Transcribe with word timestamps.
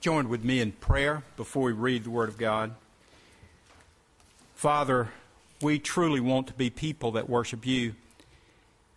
join 0.00 0.30
with 0.30 0.42
me 0.42 0.60
in 0.60 0.72
prayer 0.72 1.22
before 1.36 1.64
we 1.64 1.72
read 1.72 2.04
the 2.04 2.10
Word 2.10 2.30
of 2.30 2.38
God. 2.38 2.74
Father, 4.54 5.10
we 5.60 5.78
truly 5.78 6.20
want 6.20 6.46
to 6.46 6.54
be 6.54 6.70
people 6.70 7.12
that 7.12 7.28
worship 7.28 7.66
you. 7.66 7.94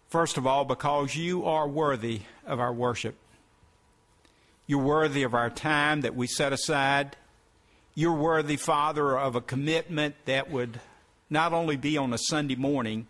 First 0.07 0.37
of 0.37 0.47
all, 0.47 0.63
because 0.63 1.15
you 1.15 1.45
are 1.45 1.67
worthy 1.67 2.21
of 2.45 2.59
our 2.59 2.71
worship. 2.71 3.15
You're 4.65 4.83
worthy 4.83 5.23
of 5.23 5.33
our 5.33 5.49
time 5.49 6.01
that 6.01 6.15
we 6.15 6.25
set 6.25 6.53
aside. 6.53 7.17
You're 7.95 8.13
worthy, 8.13 8.55
Father, 8.55 9.17
of 9.17 9.35
a 9.35 9.41
commitment 9.41 10.15
that 10.23 10.49
would 10.49 10.79
not 11.29 11.51
only 11.51 11.75
be 11.75 11.97
on 11.97 12.13
a 12.13 12.17
Sunday 12.17 12.55
morning, 12.55 13.07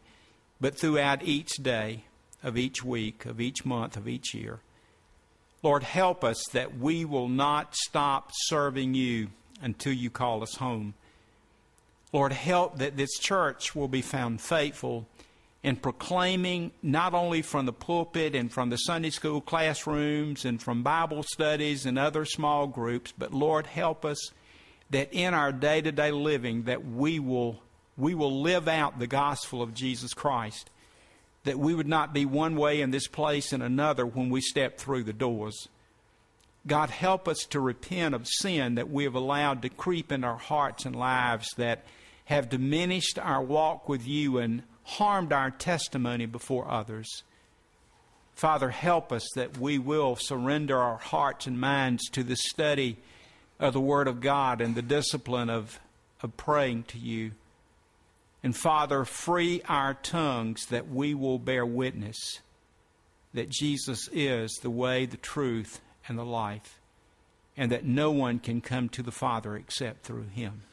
but 0.59 0.75
throughout 0.75 1.21
each 1.23 1.51
day 1.61 2.05
of 2.41 2.57
each 2.57 2.83
week, 2.83 3.25
of 3.25 3.39
each 3.39 3.65
month, 3.65 3.95
of 3.97 4.07
each 4.07 4.33
year. 4.33 4.61
Lord, 5.63 5.83
help 5.83 6.25
us 6.25 6.43
that 6.51 6.77
we 6.77 7.05
will 7.05 7.29
not 7.29 7.73
stop 7.73 8.31
serving 8.33 8.93
you 8.93 9.29
until 9.61 9.93
you 9.93 10.09
call 10.09 10.43
us 10.43 10.55
home. 10.55 10.93
Lord, 12.11 12.33
help 12.33 12.77
that 12.79 12.97
this 12.97 13.17
church 13.17 13.73
will 13.73 13.87
be 13.87 14.01
found 14.01 14.41
faithful 14.41 15.07
in 15.63 15.77
proclaiming 15.77 16.71
not 16.83 17.13
only 17.13 17.41
from 17.41 17.65
the 17.65 17.73
pulpit 17.73 18.35
and 18.35 18.51
from 18.51 18.69
the 18.69 18.77
Sunday 18.77 19.09
school 19.09 19.39
classrooms 19.39 20.43
and 20.43 20.61
from 20.61 20.83
Bible 20.83 21.23
studies 21.23 21.85
and 21.85 21.97
other 21.97 22.25
small 22.25 22.67
groups, 22.67 23.13
but 23.17 23.33
Lord, 23.33 23.65
help 23.65 24.03
us 24.03 24.31
that 24.89 25.13
in 25.13 25.33
our 25.33 25.53
day-to-day 25.53 26.11
living 26.11 26.63
that 26.63 26.85
we 26.85 27.19
will 27.19 27.61
we 27.95 28.15
will 28.15 28.41
live 28.41 28.67
out 28.67 28.99
the 28.99 29.07
gospel 29.07 29.61
of 29.61 29.73
Jesus 29.73 30.13
Christ 30.13 30.69
that 31.43 31.59
we 31.59 31.73
would 31.75 31.87
not 31.87 32.13
be 32.13 32.25
one 32.25 32.55
way 32.55 32.81
in 32.81 32.91
this 32.91 33.07
place 33.07 33.51
and 33.51 33.61
another 33.61 34.05
when 34.05 34.29
we 34.29 34.41
step 34.41 34.77
through 34.77 35.03
the 35.03 35.13
doors. 35.13 35.67
God, 36.65 36.89
help 36.89 37.27
us 37.27 37.39
to 37.49 37.59
repent 37.59 38.15
of 38.15 38.27
sin 38.27 38.75
that 38.75 38.89
we 38.89 39.03
have 39.03 39.15
allowed 39.15 39.61
to 39.63 39.69
creep 39.69 40.11
in 40.11 40.23
our 40.23 40.37
hearts 40.37 40.85
and 40.85 40.95
lives 40.95 41.49
that 41.57 41.83
have 42.25 42.49
diminished 42.49 43.19
our 43.19 43.41
walk 43.41 43.89
with 43.89 44.07
you 44.07 44.37
and 44.37 44.63
harmed 44.83 45.33
our 45.33 45.51
testimony 45.51 46.25
before 46.25 46.69
others. 46.69 47.23
Father, 48.33 48.69
help 48.69 49.11
us 49.11 49.27
that 49.35 49.57
we 49.57 49.77
will 49.77 50.15
surrender 50.15 50.77
our 50.77 50.97
hearts 50.97 51.47
and 51.47 51.59
minds 51.59 52.09
to 52.09 52.23
the 52.23 52.35
study 52.35 52.97
of 53.59 53.73
the 53.73 53.81
Word 53.81 54.07
of 54.07 54.21
God 54.21 54.61
and 54.61 54.73
the 54.73 54.81
discipline 54.81 55.49
of, 55.49 55.79
of 56.21 56.35
praying 56.37 56.83
to 56.83 56.97
you. 56.97 57.31
And 58.43 58.55
Father, 58.55 59.05
free 59.05 59.61
our 59.69 59.93
tongues 59.93 60.65
that 60.65 60.89
we 60.89 61.13
will 61.13 61.39
bear 61.39 61.65
witness 61.65 62.41
that 63.33 63.49
Jesus 63.49 64.09
is 64.11 64.59
the 64.61 64.69
way, 64.69 65.05
the 65.05 65.17
truth, 65.17 65.81
and 66.07 66.19
the 66.19 66.25
life, 66.25 66.79
and 67.57 67.71
that 67.71 67.85
no 67.85 68.11
one 68.11 68.39
can 68.39 68.61
come 68.61 68.89
to 68.89 69.01
the 69.01 69.11
Father 69.11 69.55
except 69.55 70.03
through 70.03 70.27
him. 70.27 70.63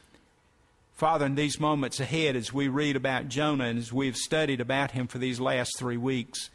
Father, 0.93 1.25
in 1.25 1.35
these 1.35 1.59
moments 1.59 1.99
ahead, 1.99 2.35
as 2.35 2.53
we 2.53 2.67
read 2.67 2.95
about 2.95 3.29
Jonah 3.29 3.65
and 3.65 3.79
as 3.79 3.91
we've 3.91 4.17
studied 4.17 4.61
about 4.61 4.91
him 4.91 5.07
for 5.07 5.17
these 5.17 5.39
last 5.39 5.71
three 5.79 5.97
weeks, 5.97 6.51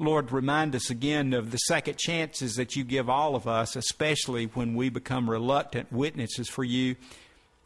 Lord, 0.00 0.32
remind 0.32 0.74
us 0.74 0.90
again 0.90 1.34
of 1.34 1.50
the 1.52 1.58
second 1.58 1.98
chances 1.98 2.54
that 2.54 2.74
you 2.74 2.82
give 2.82 3.08
all 3.08 3.36
of 3.36 3.46
us, 3.46 3.76
especially 3.76 4.46
when 4.46 4.74
we 4.74 4.88
become 4.88 5.30
reluctant 5.30 5.92
witnesses 5.92 6.48
for 6.48 6.64
you 6.64 6.96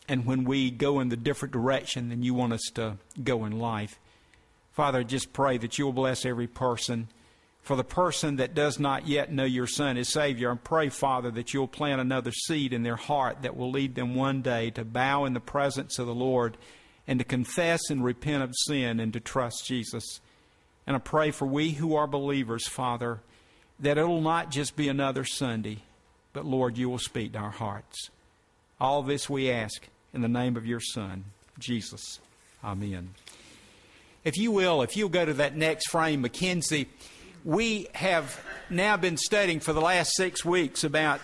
and 0.09 0.27
when 0.27 0.45
we 0.45 0.71
go 0.71 1.01
in 1.01 1.09
the 1.09 1.17
different 1.17 1.53
direction 1.53 2.09
than 2.09 2.23
you 2.23 2.35
want 2.35 2.53
us 2.53 2.71
to 2.75 2.97
go 3.23 3.45
in 3.45 3.59
life. 3.59 3.99
Father, 4.73 5.05
just 5.05 5.33
pray 5.33 5.57
that 5.59 5.79
you'll 5.79 5.93
bless 5.93 6.27
every 6.27 6.47
person. 6.47 7.09
For 7.63 7.77
the 7.77 7.85
person 7.85 8.37
that 8.37 8.55
does 8.55 8.79
not 8.79 9.09
yet 9.09 9.33
know 9.33 9.45
your 9.45 9.67
Son 9.67 9.97
as 9.97 10.11
Savior, 10.11 10.51
and 10.51 10.63
pray, 10.63 10.91
Father, 10.91 11.31
that 11.31 11.55
you'll 11.55 11.69
plant 11.69 12.01
another 12.01 12.31
seed 12.31 12.75
in 12.75 12.83
their 12.83 12.97
heart 12.97 13.41
that 13.41 13.57
will 13.57 13.71
lead 13.71 13.95
them 13.95 14.15
one 14.15 14.43
day 14.43 14.71
to 14.73 14.85
bow 14.85 15.25
in 15.25 15.33
the 15.33 15.41
presence 15.41 15.99
of 15.99 16.07
the 16.07 16.15
Lord 16.15 16.59
and 17.07 17.19
to 17.21 17.25
confess 17.25 17.89
and 17.89 18.05
repent 18.05 18.43
of 18.43 18.53
sin 18.67 19.01
and 19.01 19.13
to 19.15 19.21
trust 19.21 19.65
Jesus. 19.67 20.21
And 20.87 20.95
I 20.95 20.99
pray 20.99 21.31
for 21.31 21.47
we 21.47 21.71
who 21.71 21.97
are 21.97 22.07
believers, 22.07 22.67
Father, 22.67 23.21
that 23.81 23.97
it'll 23.97 24.21
not 24.21 24.51
just 24.51 24.77
be 24.77 24.89
another 24.89 25.25
Sunday, 25.25 25.79
but 26.35 26.45
Lord, 26.45 26.77
you 26.77 26.91
will 26.91 26.99
speak 26.99 27.33
to 27.33 27.39
our 27.39 27.51
hearts. 27.51 28.11
All 28.79 29.03
this 29.03 29.31
we 29.31 29.51
ask 29.51 29.89
in 30.15 30.23
the 30.23 30.29
name 30.29 30.57
of 30.57 30.65
your 30.65 30.81
Son, 30.81 31.25
Jesus. 31.59 32.21
Amen. 32.63 33.11
If 34.25 34.39
you 34.39 34.53
will, 34.53 34.83
if 34.83 34.97
you'll 34.97 35.09
go 35.09 35.25
to 35.25 35.35
that 35.35 35.57
next 35.57 35.91
frame, 35.91 36.23
Mackenzie, 36.23 36.89
we 37.45 37.89
have 37.95 38.41
now 38.71 38.97
been 38.97 39.19
studying 39.19 39.61
for 39.61 39.73
the 39.73 39.81
last 39.81 40.15
six 40.15 40.45
weeks 40.45 40.85
about 40.85 41.21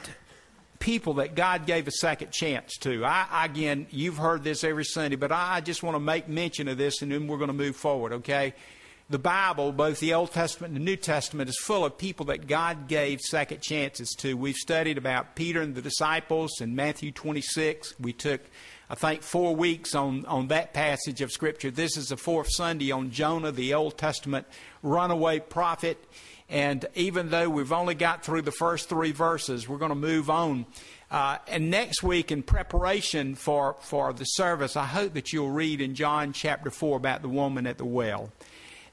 people 0.80 1.14
that 1.14 1.34
God 1.34 1.66
gave 1.66 1.86
a 1.86 1.92
second 1.92 2.32
chance 2.32 2.76
to. 2.78 3.04
I, 3.04 3.44
again, 3.44 3.86
you've 3.90 4.16
heard 4.16 4.42
this 4.42 4.64
every 4.64 4.84
Sunday, 4.84 5.16
but 5.16 5.30
I 5.30 5.60
just 5.60 5.82
want 5.82 5.94
to 5.94 6.00
make 6.00 6.28
mention 6.28 6.68
of 6.68 6.76
this 6.76 7.00
and 7.00 7.12
then 7.12 7.26
we're 7.26 7.38
going 7.38 7.48
to 7.48 7.54
move 7.54 7.76
forward, 7.76 8.12
okay? 8.14 8.54
The 9.08 9.18
Bible, 9.18 9.72
both 9.72 9.98
the 9.98 10.14
Old 10.14 10.32
Testament 10.32 10.72
and 10.72 10.80
the 10.80 10.84
New 10.84 10.96
Testament, 10.96 11.50
is 11.50 11.58
full 11.58 11.84
of 11.84 11.98
people 11.98 12.26
that 12.26 12.46
God 12.46 12.86
gave 12.86 13.20
second 13.20 13.60
chances 13.60 14.10
to. 14.18 14.34
We've 14.36 14.54
studied 14.54 14.98
about 14.98 15.34
Peter 15.34 15.60
and 15.60 15.74
the 15.74 15.82
disciples 15.82 16.60
in 16.60 16.76
Matthew 16.76 17.12
26. 17.12 17.98
We 17.98 18.12
took 18.12 18.40
I 18.90 18.96
think, 18.96 19.22
four 19.22 19.54
weeks 19.54 19.94
on, 19.94 20.26
on 20.26 20.48
that 20.48 20.74
passage 20.74 21.20
of 21.20 21.30
Scripture. 21.30 21.70
This 21.70 21.96
is 21.96 22.08
the 22.08 22.16
fourth 22.16 22.48
Sunday 22.50 22.90
on 22.90 23.12
Jonah, 23.12 23.52
the 23.52 23.72
Old 23.72 23.96
Testament 23.96 24.48
runaway 24.82 25.38
prophet. 25.38 25.96
And 26.48 26.84
even 26.96 27.30
though 27.30 27.48
we've 27.48 27.70
only 27.70 27.94
got 27.94 28.24
through 28.24 28.42
the 28.42 28.50
first 28.50 28.88
three 28.88 29.12
verses, 29.12 29.68
we're 29.68 29.78
going 29.78 29.90
to 29.90 29.94
move 29.94 30.28
on. 30.28 30.66
Uh, 31.08 31.38
and 31.46 31.70
next 31.70 32.02
week, 32.02 32.32
in 32.32 32.42
preparation 32.42 33.36
for, 33.36 33.76
for 33.78 34.12
the 34.12 34.24
service, 34.24 34.74
I 34.74 34.86
hope 34.86 35.14
that 35.14 35.32
you'll 35.32 35.50
read 35.50 35.80
in 35.80 35.94
John 35.94 36.32
chapter 36.32 36.68
4 36.68 36.96
about 36.96 37.22
the 37.22 37.28
woman 37.28 37.68
at 37.68 37.78
the 37.78 37.84
well. 37.84 38.32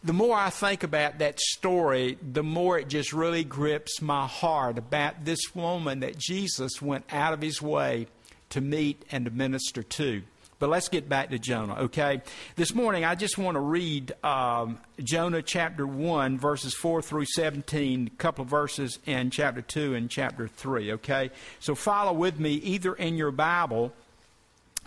The 0.03 0.13
more 0.13 0.37
I 0.37 0.51
think 0.51 0.83
about 0.83 1.17
that 1.17 1.39
story, 1.39 2.19
the 2.21 2.43
more 2.43 2.77
it 2.77 2.87
just 2.87 3.13
really 3.13 3.43
grips 3.43 3.99
my 3.99 4.27
heart 4.27 4.77
about 4.77 5.25
this 5.25 5.55
woman 5.55 6.01
that 6.01 6.19
Jesus 6.19 6.83
went 6.83 7.11
out 7.11 7.33
of 7.33 7.41
his 7.41 7.63
way 7.63 8.05
to 8.49 8.61
meet 8.61 9.03
and 9.11 9.25
to 9.25 9.31
minister 9.31 9.83
to. 9.83 10.23
But 10.59 10.69
let's 10.69 10.89
get 10.89 11.07
back 11.07 11.29
to 11.29 11.37
Jonah, 11.37 11.75
okay? 11.81 12.21
This 12.55 12.73
morning, 12.73 13.05
I 13.05 13.13
just 13.13 13.37
want 13.37 13.55
to 13.55 13.59
read 13.59 14.13
um, 14.23 14.79
Jonah 15.03 15.43
chapter 15.43 15.85
1, 15.85 16.39
verses 16.39 16.73
4 16.73 17.03
through 17.03 17.25
17, 17.25 18.09
a 18.11 18.17
couple 18.17 18.41
of 18.41 18.49
verses 18.49 18.97
in 19.05 19.29
chapter 19.29 19.61
2 19.61 19.93
and 19.93 20.09
chapter 20.09 20.47
3, 20.47 20.93
okay? 20.93 21.29
So 21.59 21.75
follow 21.75 22.11
with 22.11 22.39
me 22.39 22.53
either 22.53 22.95
in 22.95 23.17
your 23.17 23.29
Bible 23.29 23.93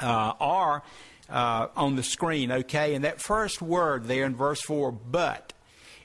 uh, 0.01 0.33
or 0.41 0.83
uh, 1.29 1.69
on 1.77 1.95
the 1.95 2.03
screen, 2.03 2.51
okay? 2.51 2.97
And 2.97 3.05
that 3.05 3.21
first 3.21 3.63
word 3.63 4.07
there 4.07 4.27
in 4.27 4.35
verse 4.35 4.61
4, 4.63 4.91
but, 4.91 5.53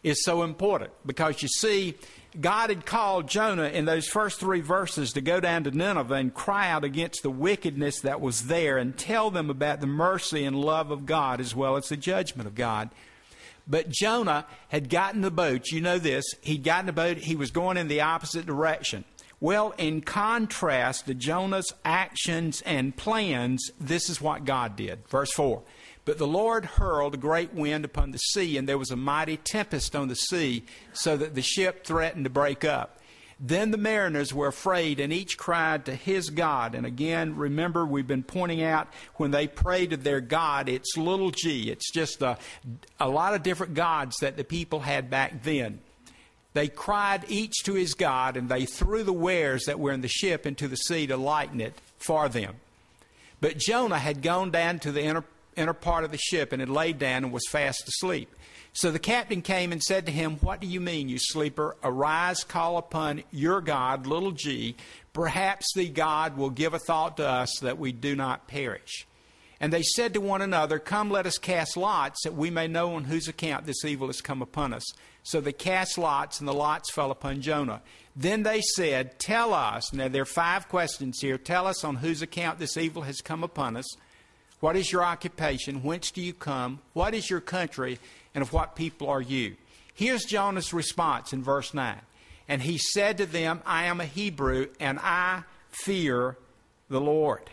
is 0.03 0.23
so 0.23 0.43
important 0.43 0.91
because 1.07 1.41
you 1.41 1.47
see, 1.47 1.95
God 2.41 2.69
had 2.69 2.85
called 2.85 3.27
Jonah 3.27 3.69
in 3.69 3.85
those 3.85 4.07
first 4.07 4.39
three 4.39 4.61
verses 4.61 5.13
to 5.13 5.21
go 5.21 5.39
down 5.39 5.63
to 5.63 5.71
Nineveh 5.71 6.15
and 6.15 6.33
cry 6.33 6.69
out 6.69 6.83
against 6.83 7.23
the 7.23 7.29
wickedness 7.29 8.01
that 8.01 8.21
was 8.21 8.47
there 8.47 8.77
and 8.77 8.97
tell 8.97 9.31
them 9.31 9.49
about 9.49 9.81
the 9.81 9.87
mercy 9.87 10.43
and 10.43 10.55
love 10.55 10.91
of 10.91 11.05
God 11.05 11.39
as 11.39 11.55
well 11.55 11.75
as 11.77 11.89
the 11.89 11.97
judgment 11.97 12.47
of 12.47 12.55
God. 12.55 12.89
But 13.67 13.89
Jonah 13.89 14.45
had 14.69 14.89
gotten 14.89 15.21
the 15.21 15.31
boat. 15.31 15.71
You 15.71 15.81
know 15.81 15.97
this. 15.97 16.25
He'd 16.41 16.63
gotten 16.63 16.85
the 16.85 16.93
boat. 16.93 17.17
He 17.17 17.35
was 17.35 17.51
going 17.51 17.77
in 17.77 17.87
the 17.87 18.01
opposite 18.01 18.45
direction. 18.45 19.05
Well, 19.39 19.73
in 19.77 20.01
contrast 20.01 21.07
to 21.07 21.13
Jonah's 21.13 21.73
actions 21.83 22.61
and 22.61 22.95
plans, 22.95 23.71
this 23.79 24.09
is 24.09 24.21
what 24.21 24.45
God 24.45 24.75
did. 24.75 25.07
Verse 25.07 25.31
4 25.31 25.61
but 26.05 26.19
the 26.19 26.27
Lord 26.27 26.65
hurled 26.65 27.15
a 27.15 27.17
great 27.17 27.53
wind 27.53 27.83
upon 27.83 28.11
the 28.11 28.19
sea, 28.19 28.57
and 28.57 28.69
there 28.69 28.77
was 28.77 28.91
a 28.91 28.95
mighty 28.95 29.37
tempest 29.37 29.95
on 29.95 30.07
the 30.07 30.15
sea, 30.15 30.63
so 30.93 31.17
that 31.17 31.35
the 31.35 31.41
ship 31.41 31.83
threatened 31.83 32.25
to 32.25 32.29
break 32.29 32.63
up. 32.63 32.99
Then 33.39 33.71
the 33.71 33.77
mariners 33.77 34.33
were 34.33 34.47
afraid, 34.47 34.99
and 34.99 35.11
each 35.11 35.37
cried 35.37 35.85
to 35.85 35.95
his 35.95 36.29
God. 36.29 36.73
And 36.73 36.85
again, 36.85 37.35
remember, 37.35 37.85
we've 37.85 38.07
been 38.07 38.23
pointing 38.23 38.63
out 38.63 38.87
when 39.15 39.31
they 39.31 39.47
pray 39.47 39.87
to 39.87 39.97
their 39.97 40.21
God, 40.21 40.69
it's 40.69 40.95
little 40.95 41.31
g. 41.31 41.69
It's 41.69 41.91
just 41.91 42.21
a, 42.21 42.37
a 42.99 43.09
lot 43.09 43.33
of 43.33 43.43
different 43.43 43.73
gods 43.73 44.17
that 44.21 44.37
the 44.37 44.45
people 44.45 44.81
had 44.81 45.09
back 45.09 45.43
then. 45.43 45.79
They 46.53 46.69
cried 46.69 47.25
each 47.27 47.63
to 47.63 47.73
his 47.73 47.95
God, 47.95 48.37
and 48.37 48.47
they 48.47 48.65
threw 48.65 49.03
the 49.03 49.11
wares 49.11 49.65
that 49.65 49.79
were 49.79 49.91
in 49.91 49.99
the 49.99 50.07
ship 50.07 50.45
into 50.45 50.69
the 50.69 50.77
sea 50.77 51.05
to 51.07 51.17
lighten 51.17 51.59
it 51.59 51.73
for 51.97 52.29
them. 52.29 52.55
But 53.41 53.57
Jonah 53.57 53.99
had 53.99 54.21
gone 54.21 54.51
down 54.51 54.79
to 54.79 54.93
the 54.93 55.03
inner 55.03 55.25
inner 55.55 55.73
part 55.73 56.03
of 56.03 56.11
the 56.11 56.17
ship 56.17 56.51
and 56.51 56.59
had 56.59 56.69
laid 56.69 56.99
down 56.99 57.23
and 57.23 57.33
was 57.33 57.47
fast 57.49 57.87
asleep. 57.87 58.33
So 58.73 58.91
the 58.91 58.99
captain 58.99 59.41
came 59.41 59.71
and 59.71 59.81
said 59.81 60.05
to 60.05 60.11
him, 60.11 60.37
What 60.41 60.59
do 60.59 60.67
you 60.67 60.81
mean, 60.81 61.07
you 61.07 61.17
sleeper? 61.17 61.77
Arise, 61.81 62.43
call 62.43 62.77
upon 62.77 63.23
your 63.31 63.61
God, 63.61 64.05
little 64.05 64.31
g. 64.31 64.75
Perhaps 65.13 65.67
the 65.75 65.87
God 65.87 66.35
will 66.35 66.49
give 66.49 66.73
a 66.73 66.79
thought 66.79 67.15
to 67.17 67.27
us 67.27 67.59
that 67.61 67.79
we 67.79 67.93
do 67.93 68.17
not 68.17 68.47
perish. 68.47 69.07
And 69.61 69.71
they 69.71 69.81
said 69.81 70.13
to 70.13 70.21
one 70.21 70.41
another, 70.41 70.77
Come, 70.77 71.09
let 71.09 71.25
us 71.25 71.37
cast 71.37 71.77
lots, 71.77 72.23
that 72.23 72.35
we 72.35 72.49
may 72.49 72.67
know 72.67 72.95
on 72.95 73.05
whose 73.05 73.29
account 73.29 73.65
this 73.65 73.85
evil 73.85 74.07
has 74.07 74.19
come 74.19 74.41
upon 74.41 74.73
us. 74.73 74.83
So 75.23 75.39
they 75.39 75.53
cast 75.53 75.97
lots, 75.97 76.39
and 76.39 76.47
the 76.47 76.53
lots 76.53 76.91
fell 76.91 77.11
upon 77.11 77.41
Jonah. 77.41 77.81
Then 78.15 78.43
they 78.43 78.61
said, 78.61 79.17
Tell 79.19 79.53
us. 79.53 79.93
Now, 79.93 80.09
there 80.09 80.23
are 80.23 80.25
five 80.25 80.67
questions 80.67 81.19
here. 81.21 81.37
Tell 81.37 81.65
us 81.65 81.83
on 81.85 81.95
whose 81.95 82.21
account 82.21 82.59
this 82.59 82.75
evil 82.75 83.03
has 83.03 83.21
come 83.21 83.43
upon 83.43 83.77
us. 83.77 83.85
What 84.65 84.75
is 84.75 84.91
your 84.91 85.05
occupation? 85.05 85.83
Whence 85.83 86.09
do 86.09 86.23
you 86.23 86.33
come? 86.33 86.79
What 86.93 87.13
is 87.13 87.29
your 87.29 87.39
country? 87.39 87.99
And 88.33 88.41
of 88.41 88.51
what 88.51 88.75
people 88.75 89.07
are 89.07 89.21
you? 89.21 89.57
Here's 89.93 90.25
Jonah's 90.25 90.73
response 90.73 91.33
in 91.33 91.43
verse 91.43 91.71
9. 91.75 91.95
And 92.47 92.63
he 92.63 92.79
said 92.79 93.19
to 93.19 93.27
them, 93.27 93.61
I 93.63 93.83
am 93.83 94.01
a 94.01 94.05
Hebrew, 94.05 94.69
and 94.79 94.97
I 94.97 95.43
fear 95.69 96.37
the 96.89 96.99
Lord. 96.99 97.43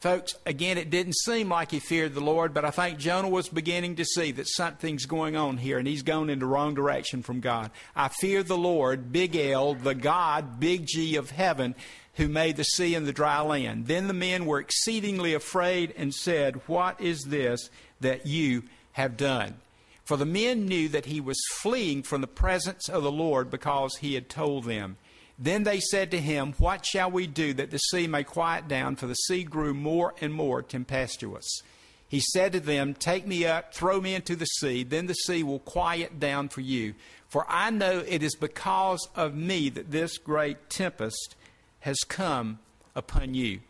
Folks, 0.00 0.36
again, 0.46 0.78
it 0.78 0.90
didn't 0.90 1.16
seem 1.16 1.48
like 1.48 1.72
he 1.72 1.80
feared 1.80 2.14
the 2.14 2.20
Lord, 2.20 2.54
but 2.54 2.64
I 2.64 2.70
think 2.70 2.98
Jonah 2.98 3.28
was 3.28 3.48
beginning 3.48 3.96
to 3.96 4.04
see 4.04 4.30
that 4.30 4.46
something's 4.46 5.06
going 5.06 5.34
on 5.34 5.56
here, 5.56 5.76
and 5.76 5.88
he's 5.88 6.04
going 6.04 6.30
in 6.30 6.38
the 6.38 6.46
wrong 6.46 6.74
direction 6.74 7.20
from 7.20 7.40
God. 7.40 7.72
I 7.96 8.06
fear 8.06 8.44
the 8.44 8.56
Lord, 8.56 9.10
big 9.10 9.34
L, 9.34 9.74
the 9.74 9.96
God, 9.96 10.60
big 10.60 10.86
G 10.86 11.16
of 11.16 11.30
heaven, 11.30 11.74
who 12.14 12.28
made 12.28 12.56
the 12.56 12.64
sea 12.64 12.94
and 12.94 13.08
the 13.08 13.12
dry 13.12 13.40
land. 13.40 13.88
Then 13.88 14.06
the 14.06 14.14
men 14.14 14.46
were 14.46 14.60
exceedingly 14.60 15.34
afraid 15.34 15.92
and 15.96 16.14
said, 16.14 16.60
What 16.68 17.00
is 17.00 17.24
this 17.24 17.68
that 18.00 18.24
you 18.24 18.64
have 18.92 19.16
done? 19.16 19.56
For 20.04 20.16
the 20.16 20.24
men 20.24 20.66
knew 20.66 20.88
that 20.90 21.06
he 21.06 21.20
was 21.20 21.42
fleeing 21.60 22.04
from 22.04 22.20
the 22.20 22.28
presence 22.28 22.88
of 22.88 23.02
the 23.02 23.10
Lord 23.12 23.50
because 23.50 23.96
he 23.96 24.14
had 24.14 24.28
told 24.28 24.64
them. 24.64 24.96
Then 25.38 25.62
they 25.62 25.78
said 25.78 26.10
to 26.10 26.20
him, 26.20 26.54
What 26.58 26.84
shall 26.84 27.10
we 27.10 27.26
do 27.26 27.54
that 27.54 27.70
the 27.70 27.78
sea 27.78 28.06
may 28.06 28.24
quiet 28.24 28.66
down? 28.66 28.96
For 28.96 29.06
the 29.06 29.14
sea 29.14 29.44
grew 29.44 29.72
more 29.72 30.14
and 30.20 30.34
more 30.34 30.62
tempestuous. 30.62 31.62
He 32.08 32.20
said 32.20 32.52
to 32.52 32.60
them, 32.60 32.94
Take 32.94 33.26
me 33.26 33.46
up, 33.46 33.72
throw 33.72 34.00
me 34.00 34.14
into 34.14 34.34
the 34.34 34.46
sea, 34.46 34.82
then 34.82 35.06
the 35.06 35.14
sea 35.14 35.42
will 35.42 35.60
quiet 35.60 36.18
down 36.18 36.48
for 36.48 36.62
you. 36.62 36.94
For 37.28 37.44
I 37.48 37.70
know 37.70 38.02
it 38.06 38.22
is 38.22 38.34
because 38.34 39.06
of 39.14 39.34
me 39.34 39.68
that 39.68 39.90
this 39.90 40.18
great 40.18 40.70
tempest 40.70 41.36
has 41.80 41.98
come 42.08 42.58
upon 42.96 43.34
you. 43.34 43.60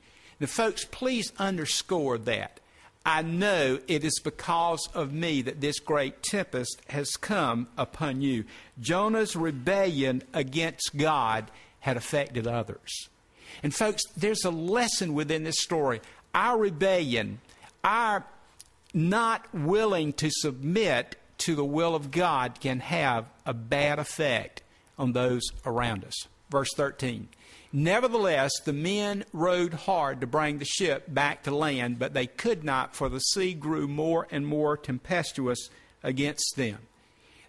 Now, 0.40 0.46
folks, 0.46 0.84
please 0.84 1.32
underscore 1.38 2.16
that. 2.18 2.60
I 3.08 3.22
know 3.22 3.78
it 3.88 4.04
is 4.04 4.20
because 4.22 4.86
of 4.92 5.14
me 5.14 5.40
that 5.40 5.62
this 5.62 5.78
great 5.78 6.22
tempest 6.22 6.82
has 6.90 7.08
come 7.12 7.68
upon 7.78 8.20
you. 8.20 8.44
Jonah's 8.78 9.34
rebellion 9.34 10.22
against 10.34 10.94
God 10.94 11.50
had 11.80 11.96
affected 11.96 12.46
others. 12.46 13.08
And, 13.62 13.74
folks, 13.74 14.02
there's 14.14 14.44
a 14.44 14.50
lesson 14.50 15.14
within 15.14 15.44
this 15.44 15.58
story. 15.58 16.02
Our 16.34 16.58
rebellion, 16.58 17.40
our 17.82 18.26
not 18.92 19.54
willing 19.54 20.12
to 20.12 20.28
submit 20.30 21.16
to 21.38 21.54
the 21.54 21.64
will 21.64 21.94
of 21.94 22.10
God, 22.10 22.60
can 22.60 22.80
have 22.80 23.24
a 23.46 23.54
bad 23.54 23.98
effect 23.98 24.62
on 24.98 25.12
those 25.12 25.44
around 25.64 26.04
us. 26.04 26.28
Verse 26.50 26.70
13. 26.74 27.28
Nevertheless, 27.72 28.52
the 28.64 28.72
men 28.72 29.24
rowed 29.32 29.74
hard 29.74 30.20
to 30.20 30.26
bring 30.26 30.58
the 30.58 30.64
ship 30.64 31.04
back 31.06 31.42
to 31.42 31.54
land, 31.54 31.98
but 31.98 32.14
they 32.14 32.26
could 32.26 32.64
not, 32.64 32.96
for 32.96 33.10
the 33.10 33.20
sea 33.20 33.52
grew 33.52 33.86
more 33.86 34.26
and 34.30 34.46
more 34.46 34.76
tempestuous 34.76 35.68
against 36.02 36.56
them. 36.56 36.78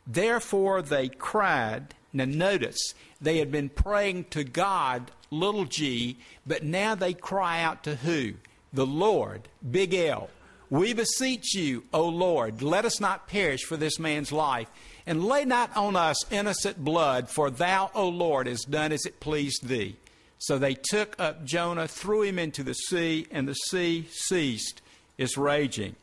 Therefore 0.05 0.81
they 0.81 1.07
cried. 1.07 1.93
Now, 2.11 2.25
notice, 2.25 2.93
they 3.21 3.37
had 3.37 3.51
been 3.51 3.69
praying 3.69 4.25
to 4.31 4.43
God, 4.43 5.11
little 5.29 5.65
g, 5.65 6.17
but 6.45 6.63
now 6.63 6.95
they 6.95 7.13
cry 7.13 7.61
out 7.61 7.83
to 7.83 7.95
who? 7.95 8.33
The 8.73 8.85
Lord, 8.85 9.47
big 9.69 9.93
L. 9.93 10.29
We 10.69 10.93
beseech 10.93 11.55
you, 11.55 11.83
O 11.93 12.07
Lord, 12.07 12.61
let 12.61 12.85
us 12.85 12.99
not 12.99 13.27
perish 13.27 13.61
for 13.61 13.77
this 13.77 13.99
man's 13.99 14.31
life, 14.31 14.67
and 15.09 15.25
lay 15.25 15.43
not 15.43 15.75
on 15.75 15.95
us 15.95 16.23
innocent 16.31 16.77
blood, 16.85 17.29
for 17.29 17.49
thou, 17.49 17.89
O 17.95 18.07
Lord, 18.07 18.45
hast 18.45 18.69
done 18.69 18.91
as 18.91 19.07
it 19.07 19.19
pleased 19.19 19.67
thee. 19.67 19.95
So 20.37 20.59
they 20.59 20.75
took 20.75 21.19
up 21.19 21.43
Jonah, 21.43 21.87
threw 21.87 22.21
him 22.21 22.37
into 22.37 22.61
the 22.61 22.75
sea, 22.75 23.25
and 23.31 23.47
the 23.47 23.55
sea 23.55 24.07
ceased 24.11 24.83
its 25.17 25.35
raging. 25.35 25.95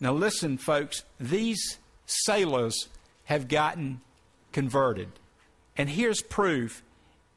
Now, 0.00 0.14
listen, 0.14 0.58
folks, 0.58 1.04
these 1.20 1.78
sailors 2.06 2.88
have 3.26 3.46
gotten 3.46 4.00
converted. 4.52 5.10
And 5.76 5.88
here's 5.88 6.20
proof 6.20 6.82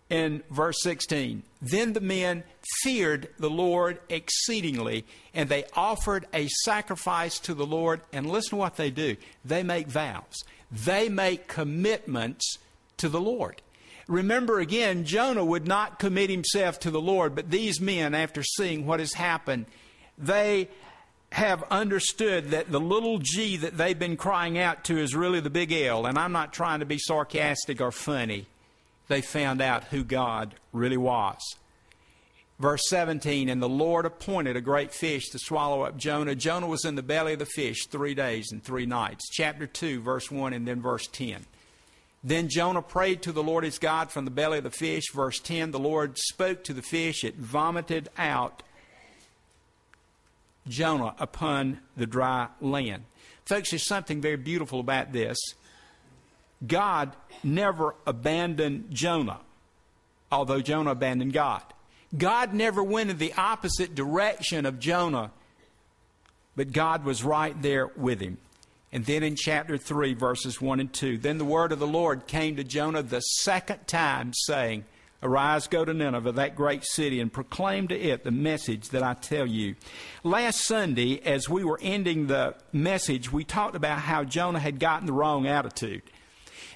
in 0.09 0.41
verse 0.49 0.81
16. 0.81 1.43
Then 1.61 1.93
the 1.93 2.01
men 2.01 2.43
feared 2.81 3.29
the 3.37 3.51
Lord 3.51 3.99
exceedingly, 4.09 5.05
and 5.33 5.47
they 5.47 5.65
offered 5.75 6.25
a 6.33 6.47
sacrifice 6.63 7.37
to 7.39 7.53
the 7.53 7.67
Lord. 7.67 8.01
And 8.11 8.25
listen 8.25 8.51
to 8.51 8.55
what 8.55 8.77
they 8.77 8.89
do 8.89 9.15
they 9.45 9.61
make 9.61 9.87
vows, 9.87 10.43
they 10.71 11.09
make 11.09 11.47
commitments 11.47 12.57
to 12.97 13.09
the 13.09 13.21
Lord. 13.21 13.61
Remember 14.07 14.59
again, 14.59 15.05
Jonah 15.05 15.45
would 15.45 15.67
not 15.67 15.99
commit 15.99 16.29
himself 16.29 16.79
to 16.81 16.91
the 16.91 17.01
Lord, 17.01 17.35
but 17.35 17.51
these 17.51 17.79
men, 17.79 18.13
after 18.13 18.43
seeing 18.43 18.85
what 18.85 18.99
has 18.99 19.13
happened, 19.13 19.65
they 20.17 20.69
have 21.31 21.63
understood 21.71 22.51
that 22.51 22.71
the 22.71 22.79
little 22.79 23.19
g 23.19 23.55
that 23.57 23.77
they've 23.77 23.97
been 23.97 24.17
crying 24.17 24.57
out 24.57 24.83
to 24.83 24.97
is 24.97 25.15
really 25.15 25.39
the 25.39 25.49
big 25.49 25.71
L. 25.71 26.05
And 26.05 26.17
I'm 26.17 26.33
not 26.33 26.51
trying 26.51 26.81
to 26.81 26.85
be 26.85 26.97
sarcastic 26.97 27.79
or 27.79 27.91
funny. 27.91 28.47
They 29.07 29.21
found 29.21 29.61
out 29.61 29.85
who 29.85 30.03
God 30.03 30.55
really 30.73 30.97
was. 30.97 31.39
Verse 32.61 32.83
17, 32.89 33.49
and 33.49 33.59
the 33.59 33.67
Lord 33.67 34.05
appointed 34.05 34.55
a 34.55 34.61
great 34.61 34.93
fish 34.93 35.29
to 35.29 35.39
swallow 35.39 35.81
up 35.81 35.97
Jonah. 35.97 36.35
Jonah 36.35 36.67
was 36.67 36.85
in 36.85 36.93
the 36.93 37.01
belly 37.01 37.33
of 37.33 37.39
the 37.39 37.45
fish 37.47 37.87
three 37.87 38.13
days 38.13 38.51
and 38.51 38.63
three 38.63 38.85
nights. 38.85 39.27
Chapter 39.31 39.65
2, 39.65 39.99
verse 39.99 40.29
1, 40.29 40.53
and 40.53 40.67
then 40.67 40.79
verse 40.79 41.07
10. 41.07 41.43
Then 42.23 42.49
Jonah 42.49 42.83
prayed 42.83 43.23
to 43.23 43.31
the 43.31 43.41
Lord 43.41 43.63
his 43.63 43.79
God 43.79 44.11
from 44.11 44.25
the 44.25 44.31
belly 44.31 44.59
of 44.59 44.63
the 44.63 44.69
fish. 44.69 45.05
Verse 45.11 45.39
10 45.39 45.71
The 45.71 45.79
Lord 45.79 46.19
spoke 46.19 46.63
to 46.65 46.73
the 46.73 46.83
fish, 46.83 47.23
it 47.23 47.35
vomited 47.35 48.09
out 48.15 48.61
Jonah 50.67 51.15
upon 51.17 51.79
the 51.97 52.05
dry 52.05 52.47
land. 52.61 53.05
Folks, 53.43 53.71
there's 53.71 53.87
something 53.87 54.21
very 54.21 54.37
beautiful 54.37 54.79
about 54.79 55.13
this. 55.13 55.39
God 56.67 57.15
never 57.43 57.95
abandoned 58.05 58.91
Jonah, 58.91 59.39
although 60.31 60.61
Jonah 60.61 60.91
abandoned 60.91 61.33
God. 61.33 61.63
God 62.17 62.53
never 62.53 62.83
went 62.83 63.09
in 63.09 63.17
the 63.17 63.33
opposite 63.33 63.95
direction 63.95 64.65
of 64.65 64.79
Jonah, 64.79 65.31
but 66.55 66.71
God 66.71 67.05
was 67.05 67.23
right 67.23 67.59
there 67.61 67.87
with 67.95 68.19
him. 68.19 68.37
And 68.91 69.05
then 69.05 69.23
in 69.23 69.35
chapter 69.37 69.77
3, 69.77 70.13
verses 70.15 70.59
1 70.59 70.81
and 70.81 70.91
2, 70.91 71.17
then 71.17 71.37
the 71.37 71.45
word 71.45 71.71
of 71.71 71.79
the 71.79 71.87
Lord 71.87 72.27
came 72.27 72.57
to 72.57 72.63
Jonah 72.63 73.01
the 73.01 73.21
second 73.21 73.87
time, 73.87 74.33
saying, 74.33 74.83
Arise, 75.23 75.67
go 75.67 75.85
to 75.85 75.93
Nineveh, 75.93 76.31
that 76.33 76.55
great 76.55 76.83
city, 76.83 77.19
and 77.19 77.31
proclaim 77.31 77.87
to 77.89 77.95
it 77.95 78.23
the 78.23 78.31
message 78.31 78.89
that 78.89 79.03
I 79.03 79.13
tell 79.13 79.45
you. 79.45 79.75
Last 80.23 80.65
Sunday, 80.65 81.21
as 81.23 81.47
we 81.47 81.63
were 81.63 81.79
ending 81.81 82.27
the 82.27 82.55
message, 82.73 83.31
we 83.31 83.43
talked 83.43 83.75
about 83.75 83.99
how 83.99 84.23
Jonah 84.23 84.59
had 84.59 84.79
gotten 84.79 85.05
the 85.05 85.13
wrong 85.13 85.45
attitude. 85.47 86.01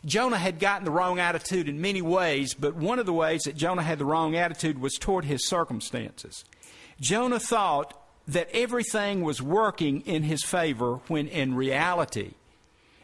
Jonah 0.03 0.37
had 0.37 0.59
gotten 0.59 0.85
the 0.85 0.91
wrong 0.91 1.19
attitude 1.19 1.69
in 1.69 1.79
many 1.79 2.01
ways, 2.01 2.53
but 2.53 2.75
one 2.75 2.99
of 2.99 3.05
the 3.05 3.13
ways 3.13 3.43
that 3.43 3.55
Jonah 3.55 3.83
had 3.83 3.99
the 3.99 4.05
wrong 4.05 4.35
attitude 4.35 4.79
was 4.79 4.95
toward 4.95 5.25
his 5.25 5.47
circumstances. 5.47 6.43
Jonah 6.99 7.39
thought 7.39 7.93
that 8.27 8.49
everything 8.53 9.21
was 9.21 9.41
working 9.41 10.01
in 10.01 10.23
his 10.23 10.43
favor 10.43 10.99
when 11.07 11.27
in 11.27 11.55
reality 11.55 12.31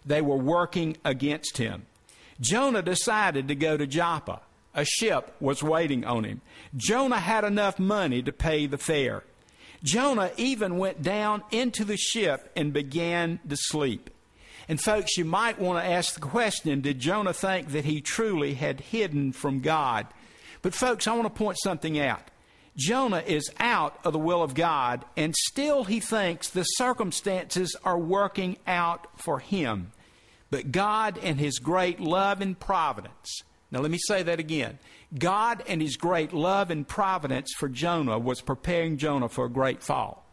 they 0.05 0.21
were 0.21 0.38
working 0.38 0.98
against 1.05 1.57
him. 1.57 1.86
Jonah 2.39 2.81
decided 2.81 3.48
to 3.48 3.55
go 3.55 3.77
to 3.77 3.86
Joppa. 3.86 4.41
A 4.74 4.86
ship 4.86 5.36
was 5.39 5.62
waiting 5.62 6.05
on 6.05 6.24
him. 6.24 6.41
Jonah 6.75 7.19
had 7.19 7.43
enough 7.43 7.77
money 7.77 8.24
to 8.24 8.31
pay 8.31 8.65
the 8.65 8.77
fare. 8.77 9.24
Jonah 9.83 10.31
even 10.38 10.77
went 10.77 11.01
down 11.01 11.43
into 11.51 11.83
the 11.83 11.98
ship 11.98 12.51
and 12.55 12.71
began 12.71 13.39
to 13.48 13.57
sleep. 13.57 14.10
And, 14.71 14.79
folks, 14.79 15.17
you 15.17 15.25
might 15.25 15.59
want 15.59 15.83
to 15.83 15.91
ask 15.91 16.13
the 16.13 16.21
question 16.21 16.79
did 16.79 16.97
Jonah 16.97 17.33
think 17.33 17.71
that 17.71 17.83
he 17.83 17.99
truly 17.99 18.53
had 18.53 18.79
hidden 18.79 19.33
from 19.33 19.59
God? 19.59 20.07
But, 20.61 20.73
folks, 20.73 21.07
I 21.07 21.11
want 21.11 21.25
to 21.25 21.37
point 21.37 21.57
something 21.61 21.99
out. 21.99 22.31
Jonah 22.77 23.21
is 23.27 23.51
out 23.59 23.99
of 24.05 24.13
the 24.13 24.19
will 24.19 24.41
of 24.41 24.53
God, 24.53 25.03
and 25.17 25.35
still 25.35 25.83
he 25.83 25.99
thinks 25.99 26.47
the 26.47 26.63
circumstances 26.63 27.75
are 27.83 27.99
working 27.99 28.59
out 28.65 29.07
for 29.17 29.39
him. 29.39 29.91
But 30.49 30.71
God, 30.71 31.19
and 31.21 31.37
His 31.37 31.59
great 31.59 31.99
love 31.99 32.39
and 32.39 32.57
providence, 32.57 33.41
now 33.71 33.81
let 33.81 33.91
me 33.91 33.99
say 33.99 34.23
that 34.23 34.39
again. 34.39 34.79
God, 35.19 35.63
and 35.67 35.81
His 35.81 35.97
great 35.97 36.31
love 36.31 36.71
and 36.71 36.87
providence 36.87 37.51
for 37.57 37.67
Jonah, 37.67 38.17
was 38.17 38.39
preparing 38.39 38.95
Jonah 38.95 39.27
for 39.27 39.43
a 39.43 39.49
great 39.49 39.83
fall. 39.83 40.25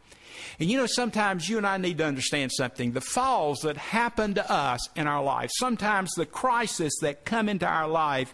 And 0.59 0.69
you 0.69 0.77
know, 0.77 0.85
sometimes 0.85 1.47
you 1.47 1.57
and 1.57 1.67
I 1.67 1.77
need 1.77 1.97
to 1.99 2.05
understand 2.05 2.51
something. 2.51 2.91
The 2.91 3.01
falls 3.01 3.59
that 3.59 3.77
happen 3.77 4.33
to 4.35 4.51
us 4.51 4.87
in 4.95 5.07
our 5.07 5.23
life, 5.23 5.49
sometimes 5.57 6.11
the 6.11 6.25
crises 6.25 6.97
that 7.01 7.25
come 7.25 7.49
into 7.49 7.65
our 7.65 7.87
life, 7.87 8.33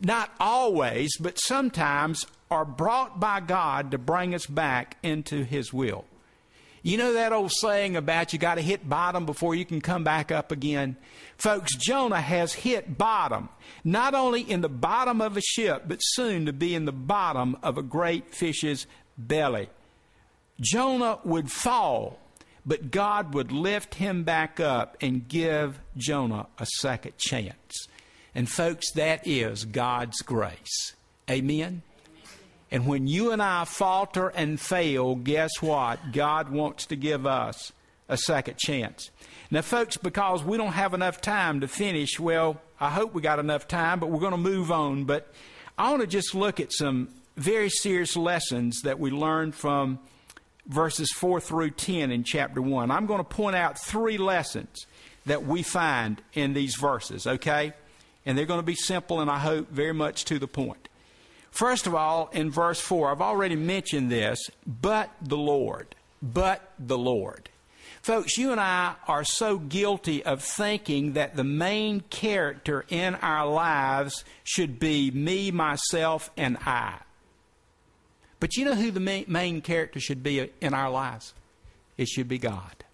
not 0.00 0.30
always, 0.38 1.10
but 1.18 1.38
sometimes 1.38 2.26
are 2.50 2.64
brought 2.64 3.18
by 3.18 3.40
God 3.40 3.90
to 3.90 3.98
bring 3.98 4.34
us 4.34 4.46
back 4.46 4.96
into 5.02 5.44
His 5.44 5.72
will. 5.72 6.04
You 6.86 6.98
know 6.98 7.14
that 7.14 7.32
old 7.32 7.50
saying 7.50 7.96
about 7.96 8.32
you 8.32 8.38
got 8.38 8.54
to 8.56 8.60
hit 8.60 8.88
bottom 8.88 9.26
before 9.26 9.56
you 9.56 9.64
can 9.64 9.80
come 9.80 10.04
back 10.04 10.30
up 10.30 10.52
again? 10.52 10.96
Folks, 11.36 11.74
Jonah 11.74 12.20
has 12.20 12.52
hit 12.52 12.96
bottom, 12.96 13.48
not 13.82 14.14
only 14.14 14.42
in 14.42 14.60
the 14.60 14.68
bottom 14.68 15.20
of 15.20 15.36
a 15.36 15.40
ship, 15.40 15.82
but 15.88 15.98
soon 15.98 16.46
to 16.46 16.52
be 16.52 16.76
in 16.76 16.84
the 16.84 16.92
bottom 16.92 17.56
of 17.60 17.76
a 17.76 17.82
great 17.82 18.32
fish's 18.32 18.86
belly. 19.18 19.68
Jonah 20.60 21.18
would 21.24 21.50
fall, 21.50 22.18
but 22.64 22.90
God 22.90 23.34
would 23.34 23.52
lift 23.52 23.96
him 23.96 24.24
back 24.24 24.58
up 24.58 24.96
and 25.00 25.28
give 25.28 25.78
Jonah 25.96 26.46
a 26.58 26.66
second 26.78 27.18
chance. 27.18 27.86
And, 28.34 28.48
folks, 28.48 28.90
that 28.92 29.26
is 29.26 29.64
God's 29.64 30.20
grace. 30.22 30.94
Amen? 31.30 31.82
And 32.70 32.86
when 32.86 33.06
you 33.06 33.32
and 33.32 33.42
I 33.42 33.64
falter 33.64 34.28
and 34.28 34.60
fail, 34.60 35.14
guess 35.14 35.50
what? 35.60 36.12
God 36.12 36.50
wants 36.50 36.86
to 36.86 36.96
give 36.96 37.26
us 37.26 37.72
a 38.08 38.16
second 38.16 38.58
chance. 38.58 39.10
Now, 39.50 39.62
folks, 39.62 39.96
because 39.96 40.42
we 40.42 40.56
don't 40.56 40.72
have 40.72 40.92
enough 40.92 41.20
time 41.20 41.60
to 41.60 41.68
finish, 41.68 42.18
well, 42.18 42.60
I 42.80 42.90
hope 42.90 43.14
we 43.14 43.22
got 43.22 43.38
enough 43.38 43.68
time, 43.68 44.00
but 44.00 44.10
we're 44.10 44.20
going 44.20 44.32
to 44.32 44.38
move 44.38 44.72
on. 44.72 45.04
But 45.04 45.32
I 45.78 45.90
want 45.90 46.02
to 46.02 46.06
just 46.06 46.34
look 46.34 46.58
at 46.58 46.72
some 46.72 47.08
very 47.36 47.70
serious 47.70 48.16
lessons 48.16 48.80
that 48.82 48.98
we 48.98 49.10
learned 49.10 49.54
from 49.54 50.00
verses 50.68 51.10
4 51.12 51.40
through 51.40 51.70
10 51.70 52.10
in 52.10 52.24
chapter 52.24 52.60
1. 52.60 52.90
I'm 52.90 53.06
going 53.06 53.18
to 53.18 53.24
point 53.24 53.56
out 53.56 53.78
three 53.78 54.18
lessons 54.18 54.86
that 55.26 55.46
we 55.46 55.62
find 55.62 56.20
in 56.32 56.54
these 56.54 56.76
verses, 56.76 57.26
okay? 57.26 57.72
And 58.24 58.36
they're 58.36 58.46
going 58.46 58.60
to 58.60 58.66
be 58.66 58.74
simple 58.74 59.20
and 59.20 59.30
I 59.30 59.38
hope 59.38 59.70
very 59.70 59.94
much 59.94 60.24
to 60.26 60.38
the 60.38 60.48
point. 60.48 60.88
First 61.50 61.86
of 61.86 61.94
all, 61.94 62.28
in 62.32 62.50
verse 62.50 62.80
4, 62.80 63.10
I've 63.10 63.22
already 63.22 63.56
mentioned 63.56 64.10
this, 64.10 64.38
but 64.66 65.10
the 65.22 65.38
Lord. 65.38 65.94
But 66.20 66.70
the 66.78 66.98
Lord. 66.98 67.48
Folks, 68.02 68.38
you 68.38 68.52
and 68.52 68.60
I 68.60 68.94
are 69.08 69.24
so 69.24 69.58
guilty 69.58 70.24
of 70.24 70.42
thinking 70.42 71.14
that 71.14 71.34
the 71.34 71.44
main 71.44 72.00
character 72.02 72.84
in 72.88 73.14
our 73.16 73.50
lives 73.50 74.24
should 74.44 74.78
be 74.78 75.10
me, 75.10 75.50
myself, 75.50 76.30
and 76.36 76.56
I. 76.58 76.98
But 78.38 78.56
you 78.56 78.64
know 78.64 78.74
who 78.74 78.90
the 78.90 79.24
main 79.28 79.60
character 79.62 80.00
should 80.00 80.22
be 80.22 80.50
in 80.60 80.74
our 80.74 80.90
lives? 80.90 81.32
It 81.96 82.08
should 82.08 82.28
be 82.28 82.38
God. 82.38 82.84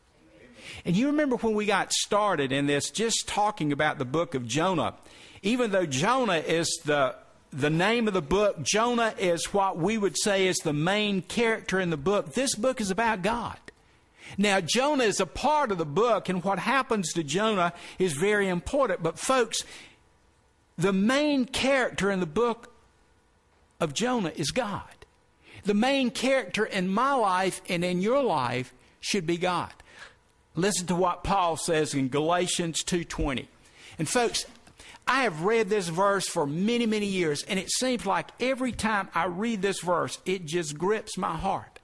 And 0.84 0.96
you 0.96 1.06
remember 1.08 1.36
when 1.36 1.54
we 1.54 1.66
got 1.66 1.92
started 1.92 2.52
in 2.52 2.66
this, 2.66 2.90
just 2.90 3.26
talking 3.28 3.72
about 3.72 3.98
the 3.98 4.04
book 4.04 4.34
of 4.34 4.46
Jonah, 4.46 4.94
even 5.42 5.70
though 5.70 5.86
Jonah 5.86 6.38
is 6.38 6.68
the 6.84 7.16
the 7.52 7.70
name 7.70 8.08
of 8.08 8.14
the 8.14 8.22
book, 8.22 8.62
Jonah 8.62 9.14
is 9.18 9.52
what 9.52 9.76
we 9.76 9.98
would 9.98 10.16
say 10.16 10.46
is 10.46 10.56
the 10.58 10.72
main 10.72 11.20
character 11.20 11.78
in 11.78 11.90
the 11.90 11.98
book. 11.98 12.32
This 12.32 12.54
book 12.54 12.80
is 12.80 12.90
about 12.90 13.20
God. 13.20 13.58
Now, 14.38 14.62
Jonah 14.62 15.04
is 15.04 15.20
a 15.20 15.26
part 15.26 15.70
of 15.70 15.76
the 15.76 15.84
book, 15.84 16.30
and 16.30 16.42
what 16.42 16.58
happens 16.58 17.12
to 17.12 17.22
Jonah 17.22 17.74
is 17.98 18.14
very 18.14 18.48
important. 18.48 19.02
But, 19.02 19.18
folks, 19.18 19.58
the 20.78 20.94
main 20.94 21.44
character 21.44 22.10
in 22.10 22.20
the 22.20 22.26
book 22.26 22.72
of 23.80 23.92
Jonah 23.92 24.32
is 24.34 24.50
God. 24.50 25.01
The 25.64 25.74
main 25.74 26.10
character 26.10 26.64
in 26.64 26.88
my 26.88 27.12
life 27.12 27.62
and 27.68 27.84
in 27.84 28.00
your 28.00 28.22
life 28.22 28.72
should 29.00 29.26
be 29.26 29.36
God. 29.36 29.72
Listen 30.54 30.86
to 30.88 30.94
what 30.94 31.24
Paul 31.24 31.56
says 31.56 31.94
in 31.94 32.08
Galatians 32.08 32.82
2:20. 32.82 33.48
And 33.98 34.08
folks, 34.08 34.44
I 35.06 35.22
have 35.22 35.42
read 35.42 35.68
this 35.68 35.88
verse 35.88 36.28
for 36.28 36.46
many, 36.46 36.86
many 36.86 37.06
years, 37.06 37.42
and 37.44 37.58
it 37.58 37.70
seems 37.70 38.06
like 38.06 38.28
every 38.40 38.72
time 38.72 39.08
I 39.14 39.24
read 39.24 39.62
this 39.62 39.80
verse, 39.80 40.18
it 40.24 40.44
just 40.46 40.78
grips 40.78 41.16
my 41.16 41.36
heart. 41.36 41.80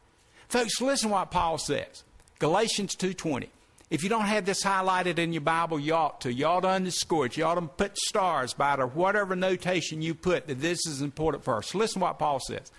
Folks, 0.48 0.80
listen 0.80 1.08
to 1.08 1.14
what 1.14 1.30
Paul 1.30 1.58
says. 1.58 2.04
Galatians 2.38 2.94
2.20. 2.94 3.48
If 3.90 4.02
you 4.02 4.10
don't 4.10 4.26
have 4.26 4.44
this 4.44 4.62
highlighted 4.62 5.18
in 5.18 5.32
your 5.32 5.40
Bible, 5.40 5.80
you 5.80 5.94
ought 5.94 6.20
to. 6.22 6.32
You 6.32 6.44
ought 6.44 6.60
to 6.60 6.68
underscore 6.68 7.26
it. 7.26 7.36
You 7.36 7.44
ought 7.44 7.54
to 7.54 7.62
put 7.62 7.96
stars 7.96 8.52
by 8.52 8.74
it 8.74 8.80
or 8.80 8.86
whatever 8.86 9.34
notation 9.34 10.02
you 10.02 10.14
put 10.14 10.46
that 10.46 10.60
this 10.60 10.86
is 10.86 11.00
important 11.00 11.42
for 11.42 11.56
us. 11.56 11.74
Listen 11.74 12.00
to 12.00 12.04
what 12.04 12.18
Paul 12.18 12.40
says. 12.40 12.70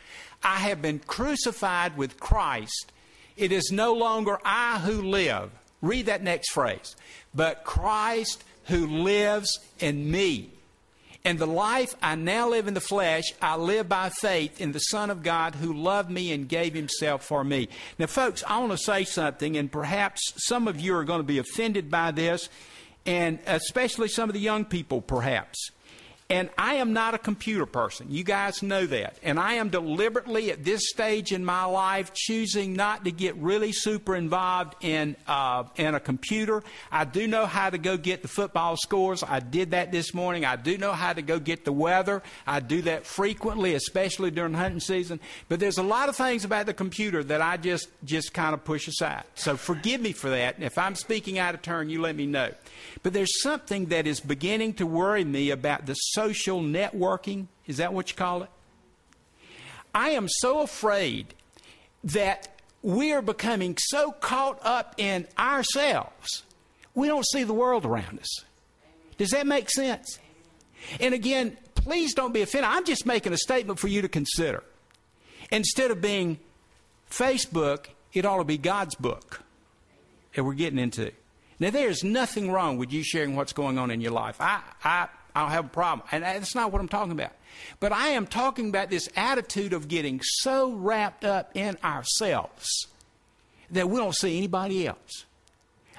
I 0.43 0.57
have 0.57 0.81
been 0.81 0.99
crucified 0.99 1.97
with 1.97 2.19
Christ. 2.19 2.91
It 3.35 3.51
is 3.51 3.71
no 3.71 3.93
longer 3.93 4.39
I 4.45 4.79
who 4.79 5.01
live. 5.01 5.49
Read 5.81 6.05
that 6.05 6.23
next 6.23 6.51
phrase. 6.51 6.95
But 7.33 7.63
Christ 7.63 8.43
who 8.65 8.85
lives 8.85 9.59
in 9.79 10.11
me. 10.11 10.51
And 11.25 11.37
the 11.37 11.45
life 11.45 11.95
I 12.01 12.15
now 12.15 12.49
live 12.49 12.67
in 12.67 12.73
the 12.73 12.79
flesh, 12.81 13.25
I 13.41 13.57
live 13.57 13.89
by 13.89 14.09
faith 14.09 14.61
in 14.61 14.71
the 14.71 14.79
Son 14.79 15.09
of 15.09 15.21
God 15.21 15.55
who 15.55 15.73
loved 15.73 16.09
me 16.09 16.31
and 16.31 16.47
gave 16.47 16.73
himself 16.73 17.25
for 17.25 17.43
me. 17.43 17.67
Now, 17.97 18.07
folks, 18.07 18.43
I 18.47 18.57
want 18.59 18.71
to 18.71 18.77
say 18.77 19.03
something, 19.03 19.57
and 19.57 19.71
perhaps 19.71 20.33
some 20.37 20.67
of 20.67 20.79
you 20.79 20.95
are 20.95 21.03
going 21.03 21.19
to 21.19 21.23
be 21.25 21.37
offended 21.37 21.91
by 21.91 22.11
this, 22.11 22.47
and 23.05 23.39
especially 23.45 24.07
some 24.07 24.29
of 24.29 24.33
the 24.33 24.39
young 24.39 24.63
people, 24.63 25.01
perhaps. 25.01 25.71
And 26.31 26.51
I 26.59 26.75
am 26.75 26.93
not 26.93 27.15
a 27.15 27.17
computer 27.17 27.65
person. 27.65 28.05
You 28.11 28.23
guys 28.23 28.61
know 28.61 28.85
that. 28.85 29.17
And 29.23 29.39
I 29.39 29.53
am 29.53 29.69
deliberately 29.69 30.51
at 30.51 30.63
this 30.63 30.87
stage 30.87 31.31
in 31.31 31.43
my 31.43 31.63
life 31.63 32.13
choosing 32.13 32.73
not 32.73 33.05
to 33.05 33.11
get 33.11 33.35
really 33.37 33.71
super 33.71 34.15
involved 34.15 34.75
in, 34.81 35.15
uh, 35.25 35.63
in 35.75 35.95
a 35.95 35.99
computer. 35.99 36.61
I 36.91 37.05
do 37.05 37.25
know 37.25 37.47
how 37.47 37.71
to 37.71 37.79
go 37.79 37.97
get 37.97 38.21
the 38.21 38.27
football 38.27 38.77
scores. 38.77 39.23
I 39.23 39.39
did 39.39 39.71
that 39.71 39.91
this 39.91 40.13
morning. 40.13 40.45
I 40.45 40.55
do 40.55 40.77
know 40.77 40.91
how 40.91 41.13
to 41.13 41.23
go 41.23 41.39
get 41.39 41.65
the 41.65 41.73
weather. 41.73 42.21
I 42.45 42.59
do 42.59 42.83
that 42.83 43.07
frequently, 43.07 43.73
especially 43.73 44.29
during 44.29 44.53
hunting 44.53 44.81
season. 44.81 45.19
But 45.47 45.59
there's 45.59 45.79
a 45.79 45.83
lot 45.83 46.09
of 46.09 46.15
things 46.15 46.45
about 46.45 46.67
the 46.67 46.75
computer 46.75 47.23
that 47.23 47.41
I 47.41 47.57
just, 47.57 47.87
just 48.05 48.35
kind 48.35 48.53
of 48.53 48.63
push 48.63 48.87
aside. 48.87 49.23
So 49.33 49.57
forgive 49.57 49.99
me 49.99 50.11
for 50.11 50.29
that. 50.29 50.61
If 50.61 50.77
I'm 50.77 50.93
speaking 50.93 51.39
out 51.39 51.55
of 51.55 51.63
turn, 51.63 51.89
you 51.89 51.99
let 52.01 52.15
me 52.15 52.27
know. 52.27 52.51
But 53.01 53.13
there's 53.13 53.41
something 53.41 53.87
that 53.87 54.05
is 54.05 54.19
beginning 54.19 54.73
to 54.75 54.85
worry 54.85 55.23
me 55.23 55.49
about 55.49 55.87
the 55.87 55.95
social 56.19 56.61
networking. 56.61 57.47
Is 57.65 57.77
that 57.77 57.93
what 57.93 58.09
you 58.09 58.15
call 58.15 58.43
it? 58.43 58.49
I 59.93 60.09
am 60.11 60.27
so 60.27 60.61
afraid 60.61 61.33
that 62.03 62.49
we 62.81 63.13
are 63.13 63.21
becoming 63.21 63.77
so 63.79 64.11
caught 64.11 64.59
up 64.63 64.95
in 64.97 65.27
ourselves, 65.37 66.43
we 66.93 67.07
don't 67.07 67.25
see 67.25 67.43
the 67.43 67.53
world 67.53 67.85
around 67.85 68.19
us. 68.19 68.45
Does 69.17 69.31
that 69.31 69.47
make 69.47 69.69
sense? 69.69 70.19
And 70.99 71.13
again, 71.13 71.57
please 71.75 72.13
don't 72.13 72.33
be 72.33 72.41
offended. 72.41 72.69
I'm 72.69 72.85
just 72.85 73.05
making 73.05 73.33
a 73.33 73.37
statement 73.37 73.79
for 73.79 73.87
you 73.87 74.01
to 74.01 74.09
consider. 74.09 74.63
Instead 75.51 75.91
of 75.91 76.01
being 76.01 76.39
Facebook, 77.09 77.87
it 78.13 78.25
ought 78.25 78.37
to 78.37 78.43
be 78.43 78.57
God's 78.57 78.95
book 78.95 79.41
that 80.35 80.43
we're 80.43 80.53
getting 80.53 80.79
into. 80.79 81.11
Now, 81.59 81.71
there's 81.71 82.03
nothing 82.03 82.51
wrong 82.51 82.77
with 82.77 82.93
you 82.93 83.03
sharing 83.03 83.35
what's 83.35 83.51
going 83.51 83.77
on 83.77 83.91
in 83.91 83.99
your 83.99 84.11
life. 84.11 84.37
I, 84.39 84.61
I, 84.83 85.09
I 85.39 85.43
don't 85.43 85.51
have 85.51 85.65
a 85.65 85.69
problem. 85.69 86.05
And 86.11 86.23
that's 86.23 86.53
not 86.53 86.73
what 86.73 86.81
I'm 86.81 86.89
talking 86.89 87.13
about. 87.13 87.31
But 87.79 87.93
I 87.93 88.09
am 88.09 88.27
talking 88.27 88.67
about 88.67 88.89
this 88.89 89.07
attitude 89.15 89.71
of 89.71 89.87
getting 89.87 90.19
so 90.21 90.73
wrapped 90.73 91.23
up 91.23 91.51
in 91.53 91.77
ourselves 91.81 92.87
that 93.71 93.89
we 93.89 93.97
don't 93.97 94.15
see 94.15 94.37
anybody 94.37 94.85
else. 94.85 95.25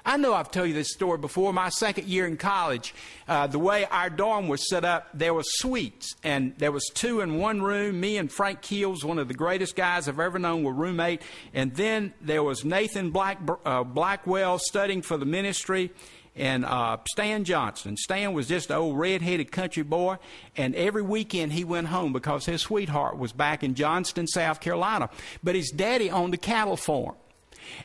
I 0.04 0.16
know 0.16 0.34
I've 0.34 0.50
told 0.50 0.68
you 0.68 0.74
this 0.74 0.92
story 0.92 1.18
before. 1.18 1.52
My 1.52 1.68
second 1.70 2.06
year 2.06 2.26
in 2.26 2.36
college, 2.36 2.94
uh, 3.28 3.46
the 3.46 3.58
way 3.58 3.86
our 3.86 4.10
dorm 4.10 4.48
was 4.48 4.68
set 4.68 4.84
up, 4.84 5.08
there 5.14 5.32
was 5.32 5.46
suites, 5.58 6.16
and 6.22 6.54
there 6.58 6.72
was 6.72 6.86
two 6.92 7.20
in 7.20 7.38
one 7.38 7.62
room. 7.62 8.00
Me 8.00 8.16
and 8.16 8.30
Frank 8.30 8.60
Keels, 8.60 9.04
one 9.04 9.18
of 9.18 9.28
the 9.28 9.34
greatest 9.34 9.76
guys 9.76 10.08
I've 10.08 10.20
ever 10.20 10.38
known, 10.38 10.64
were 10.64 10.72
roommate. 10.72 11.22
And 11.54 11.74
then 11.74 12.12
there 12.20 12.42
was 12.42 12.64
Nathan 12.64 13.10
Black, 13.10 13.38
uh, 13.64 13.84
Blackwell 13.84 14.58
studying 14.58 15.02
for 15.02 15.16
the 15.16 15.26
ministry, 15.26 15.92
and 16.36 16.64
uh, 16.64 16.98
Stan 17.10 17.44
Johnson. 17.44 17.96
Stan 17.96 18.32
was 18.32 18.48
just 18.48 18.70
an 18.70 18.76
old 18.76 18.98
red-headed 18.98 19.50
country 19.52 19.82
boy, 19.82 20.16
and 20.56 20.74
every 20.74 21.02
weekend 21.02 21.52
he 21.52 21.64
went 21.64 21.88
home 21.88 22.12
because 22.12 22.46
his 22.46 22.62
sweetheart 22.62 23.18
was 23.18 23.32
back 23.32 23.62
in 23.62 23.74
Johnston, 23.74 24.26
South 24.26 24.60
Carolina. 24.60 25.10
But 25.42 25.54
his 25.54 25.70
daddy 25.70 26.10
owned 26.10 26.34
a 26.34 26.38
cattle 26.38 26.76
farm. 26.76 27.16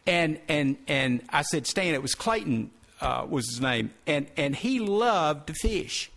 And, 0.05 0.39
and, 0.47 0.77
and 0.87 1.21
I 1.29 1.41
said, 1.41 1.67
Stan, 1.67 1.93
it 1.93 2.01
was 2.01 2.15
Clayton 2.15 2.71
uh, 3.01 3.25
was 3.29 3.47
his 3.49 3.61
name. 3.61 3.91
And, 4.07 4.27
and 4.37 4.55
he 4.55 4.79
loved 4.79 5.47
to 5.47 5.53
fish. 5.53 6.11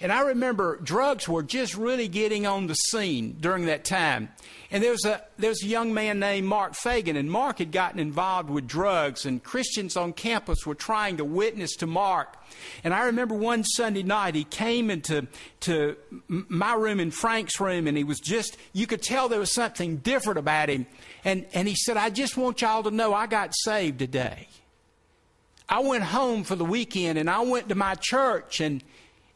And 0.00 0.12
I 0.12 0.20
remember 0.20 0.76
drugs 0.76 1.28
were 1.28 1.42
just 1.42 1.76
really 1.76 2.08
getting 2.08 2.46
on 2.46 2.66
the 2.66 2.74
scene 2.74 3.36
during 3.40 3.66
that 3.66 3.84
time. 3.84 4.30
And 4.70 4.82
there 4.82 4.90
was 4.90 5.04
a 5.04 5.22
there 5.38 5.50
was 5.50 5.62
a 5.62 5.66
young 5.66 5.94
man 5.94 6.18
named 6.18 6.46
Mark 6.46 6.74
Fagan, 6.74 7.16
and 7.16 7.30
Mark 7.30 7.58
had 7.58 7.70
gotten 7.70 8.00
involved 8.00 8.50
with 8.50 8.66
drugs, 8.66 9.24
and 9.24 9.42
Christians 9.42 9.96
on 9.96 10.12
campus 10.12 10.66
were 10.66 10.74
trying 10.74 11.18
to 11.18 11.24
witness 11.24 11.76
to 11.76 11.86
Mark. 11.86 12.36
And 12.82 12.92
I 12.92 13.04
remember 13.04 13.34
one 13.34 13.62
Sunday 13.64 14.02
night 14.02 14.34
he 14.34 14.44
came 14.44 14.90
into 14.90 15.28
to 15.60 15.96
my 16.26 16.74
room 16.74 16.98
and 16.98 17.14
Frank's 17.14 17.60
room, 17.60 17.86
and 17.86 17.96
he 17.96 18.04
was 18.04 18.18
just 18.18 18.56
you 18.72 18.86
could 18.86 19.02
tell 19.02 19.28
there 19.28 19.38
was 19.38 19.54
something 19.54 19.98
different 19.98 20.38
about 20.38 20.68
him. 20.68 20.86
And 21.24 21.46
and 21.54 21.68
he 21.68 21.76
said, 21.76 21.96
"I 21.96 22.10
just 22.10 22.36
want 22.36 22.60
y'all 22.60 22.82
to 22.82 22.90
know 22.90 23.14
I 23.14 23.26
got 23.26 23.54
saved 23.54 24.00
today." 24.00 24.48
I 25.68 25.80
went 25.80 26.04
home 26.04 26.44
for 26.44 26.54
the 26.54 26.64
weekend, 26.64 27.18
and 27.18 27.28
I 27.28 27.40
went 27.40 27.68
to 27.70 27.74
my 27.74 27.96
church 27.96 28.60
and 28.60 28.82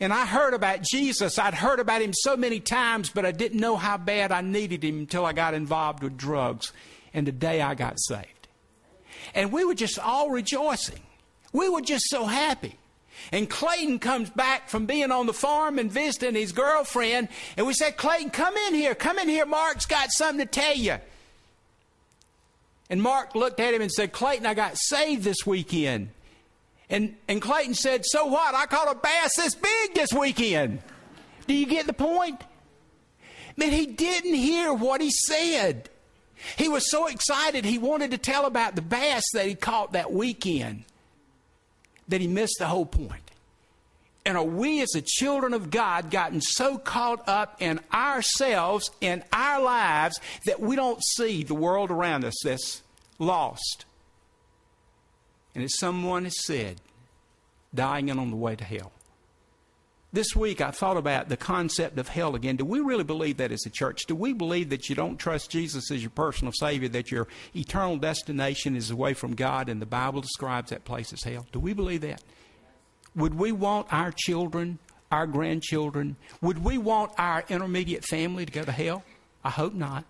and 0.00 0.12
I 0.14 0.24
heard 0.24 0.54
about 0.54 0.82
Jesus. 0.82 1.38
I'd 1.38 1.54
heard 1.54 1.78
about 1.78 2.00
him 2.00 2.12
so 2.14 2.36
many 2.36 2.58
times, 2.58 3.10
but 3.10 3.26
I 3.26 3.32
didn't 3.32 3.60
know 3.60 3.76
how 3.76 3.98
bad 3.98 4.32
I 4.32 4.40
needed 4.40 4.82
him 4.82 5.00
until 5.00 5.26
I 5.26 5.34
got 5.34 5.52
involved 5.52 6.02
with 6.02 6.16
drugs. 6.16 6.72
And 7.12 7.26
today 7.26 7.60
I 7.60 7.74
got 7.74 8.00
saved. 8.00 8.48
And 9.34 9.52
we 9.52 9.64
were 9.64 9.74
just 9.74 9.98
all 9.98 10.30
rejoicing. 10.30 11.00
We 11.52 11.68
were 11.68 11.82
just 11.82 12.06
so 12.08 12.24
happy. 12.24 12.76
And 13.30 13.50
Clayton 13.50 13.98
comes 13.98 14.30
back 14.30 14.70
from 14.70 14.86
being 14.86 15.10
on 15.10 15.26
the 15.26 15.34
farm 15.34 15.78
and 15.78 15.92
visiting 15.92 16.34
his 16.34 16.52
girlfriend. 16.52 17.28
And 17.58 17.66
we 17.66 17.74
said, 17.74 17.98
Clayton, 17.98 18.30
come 18.30 18.56
in 18.68 18.74
here. 18.74 18.94
Come 18.94 19.18
in 19.18 19.28
here. 19.28 19.44
Mark's 19.44 19.84
got 19.84 20.10
something 20.10 20.46
to 20.46 20.50
tell 20.50 20.74
you. 20.74 20.96
And 22.88 23.02
Mark 23.02 23.34
looked 23.34 23.60
at 23.60 23.74
him 23.74 23.82
and 23.82 23.92
said, 23.92 24.12
Clayton, 24.12 24.46
I 24.46 24.54
got 24.54 24.78
saved 24.78 25.22
this 25.22 25.46
weekend. 25.46 26.08
And, 26.90 27.16
and 27.28 27.40
Clayton 27.40 27.74
said, 27.74 28.04
So 28.04 28.26
what? 28.26 28.54
I 28.54 28.66
caught 28.66 28.90
a 28.90 28.98
bass 28.98 29.36
this 29.36 29.54
big 29.54 29.94
this 29.94 30.12
weekend. 30.12 30.80
Do 31.46 31.54
you 31.54 31.66
get 31.66 31.86
the 31.86 31.92
point? 31.92 32.42
Man, 33.56 33.72
he 33.72 33.86
didn't 33.86 34.34
hear 34.34 34.72
what 34.72 35.00
he 35.00 35.10
said. 35.10 35.88
He 36.56 36.68
was 36.68 36.90
so 36.90 37.06
excited, 37.06 37.64
he 37.64 37.78
wanted 37.78 38.12
to 38.12 38.18
tell 38.18 38.46
about 38.46 38.74
the 38.74 38.82
bass 38.82 39.22
that 39.34 39.46
he 39.46 39.54
caught 39.54 39.92
that 39.92 40.12
weekend 40.12 40.84
that 42.08 42.20
he 42.20 42.26
missed 42.26 42.56
the 42.58 42.66
whole 42.66 42.86
point. 42.86 43.22
And 44.26 44.36
are 44.36 44.44
we, 44.44 44.82
as 44.82 44.90
the 44.90 45.02
children 45.02 45.54
of 45.54 45.70
God, 45.70 46.10
gotten 46.10 46.40
so 46.40 46.76
caught 46.76 47.26
up 47.28 47.56
in 47.60 47.80
ourselves, 47.92 48.90
in 49.00 49.24
our 49.32 49.62
lives, 49.62 50.20
that 50.44 50.60
we 50.60 50.76
don't 50.76 51.02
see 51.02 51.42
the 51.42 51.54
world 51.54 51.90
around 51.90 52.24
us 52.24 52.34
that's 52.44 52.82
lost? 53.18 53.86
And 55.54 55.64
as 55.64 55.78
someone 55.78 56.24
has 56.24 56.44
said, 56.44 56.80
dying 57.74 58.10
and 58.10 58.20
on 58.20 58.30
the 58.30 58.36
way 58.36 58.56
to 58.56 58.64
hell. 58.64 58.92
This 60.12 60.34
week 60.34 60.60
I 60.60 60.72
thought 60.72 60.96
about 60.96 61.28
the 61.28 61.36
concept 61.36 61.96
of 61.96 62.08
hell 62.08 62.34
again. 62.34 62.56
Do 62.56 62.64
we 62.64 62.80
really 62.80 63.04
believe 63.04 63.36
that 63.36 63.52
as 63.52 63.64
a 63.64 63.70
church? 63.70 64.06
Do 64.06 64.16
we 64.16 64.32
believe 64.32 64.70
that 64.70 64.88
you 64.88 64.96
don't 64.96 65.18
trust 65.18 65.50
Jesus 65.50 65.90
as 65.92 66.02
your 66.02 66.10
personal 66.10 66.52
Savior, 66.52 66.88
that 66.88 67.12
your 67.12 67.28
eternal 67.54 67.96
destination 67.96 68.74
is 68.74 68.90
away 68.90 69.14
from 69.14 69.36
God, 69.36 69.68
and 69.68 69.80
the 69.80 69.86
Bible 69.86 70.20
describes 70.20 70.70
that 70.70 70.84
place 70.84 71.12
as 71.12 71.22
hell? 71.22 71.46
Do 71.52 71.60
we 71.60 71.74
believe 71.74 72.00
that? 72.00 72.24
Would 73.14 73.34
we 73.34 73.52
want 73.52 73.92
our 73.92 74.10
children, 74.10 74.80
our 75.12 75.28
grandchildren, 75.28 76.16
would 76.40 76.64
we 76.64 76.76
want 76.76 77.12
our 77.16 77.44
intermediate 77.48 78.04
family 78.04 78.44
to 78.44 78.52
go 78.52 78.64
to 78.64 78.72
hell? 78.72 79.04
I 79.44 79.50
hope 79.50 79.74
not. 79.74 80.04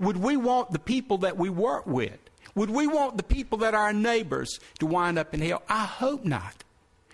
Would 0.00 0.16
we 0.16 0.36
want 0.36 0.72
the 0.72 0.78
people 0.80 1.18
that 1.18 1.36
we 1.36 1.50
work 1.50 1.86
with? 1.86 2.18
Would 2.56 2.70
we 2.70 2.88
want 2.88 3.16
the 3.16 3.22
people 3.22 3.58
that 3.58 3.74
are 3.74 3.84
our 3.84 3.92
neighbors 3.92 4.58
to 4.80 4.86
wind 4.86 5.18
up 5.18 5.32
in 5.32 5.40
hell? 5.40 5.62
I 5.68 5.84
hope 5.84 6.24
not. 6.24 6.64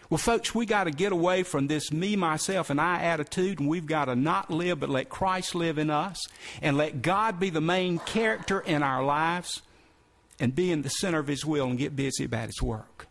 Well, 0.08 0.18
folks, 0.18 0.54
we 0.54 0.66
got 0.66 0.84
to 0.84 0.90
get 0.90 1.12
away 1.12 1.42
from 1.42 1.66
this 1.66 1.92
me, 1.92 2.16
myself, 2.16 2.70
and 2.70 2.80
I 2.80 3.02
attitude, 3.02 3.60
and 3.60 3.68
we've 3.68 3.86
got 3.86 4.06
to 4.06 4.16
not 4.16 4.50
live, 4.50 4.80
but 4.80 4.88
let 4.88 5.08
Christ 5.08 5.54
live 5.54 5.78
in 5.78 5.90
us, 5.90 6.18
and 6.60 6.76
let 6.76 7.02
God 7.02 7.40
be 7.40 7.50
the 7.50 7.60
main 7.60 7.98
character 7.98 8.60
in 8.60 8.82
our 8.82 9.04
lives, 9.04 9.62
and 10.38 10.54
be 10.54 10.70
in 10.70 10.82
the 10.82 10.90
center 10.90 11.18
of 11.18 11.28
His 11.28 11.44
will 11.44 11.66
and 11.66 11.78
get 11.78 11.96
busy 11.96 12.24
about 12.24 12.46
His 12.46 12.62
work. 12.62 13.06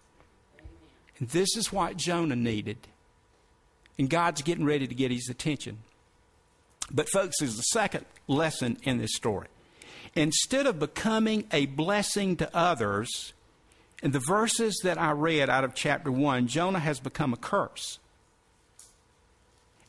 And 1.21 1.29
this 1.29 1.55
is 1.55 1.71
what 1.71 1.97
Jonah 1.97 2.35
needed. 2.35 2.77
And 3.97 4.09
God's 4.09 4.41
getting 4.41 4.65
ready 4.65 4.87
to 4.87 4.95
get 4.95 5.11
his 5.11 5.29
attention. 5.29 5.77
But, 6.89 7.07
folks, 7.09 7.37
there's 7.39 7.59
a 7.59 7.63
second 7.71 8.05
lesson 8.27 8.77
in 8.83 8.97
this 8.97 9.15
story. 9.15 9.47
Instead 10.15 10.65
of 10.65 10.79
becoming 10.79 11.45
a 11.51 11.65
blessing 11.67 12.35
to 12.37 12.55
others, 12.55 13.33
in 14.03 14.11
the 14.11 14.19
verses 14.19 14.79
that 14.83 14.97
I 14.97 15.11
read 15.11 15.49
out 15.49 15.63
of 15.63 15.75
chapter 15.75 16.11
1, 16.11 16.47
Jonah 16.47 16.79
has 16.79 16.99
become 16.99 17.33
a 17.33 17.37
curse. 17.37 17.99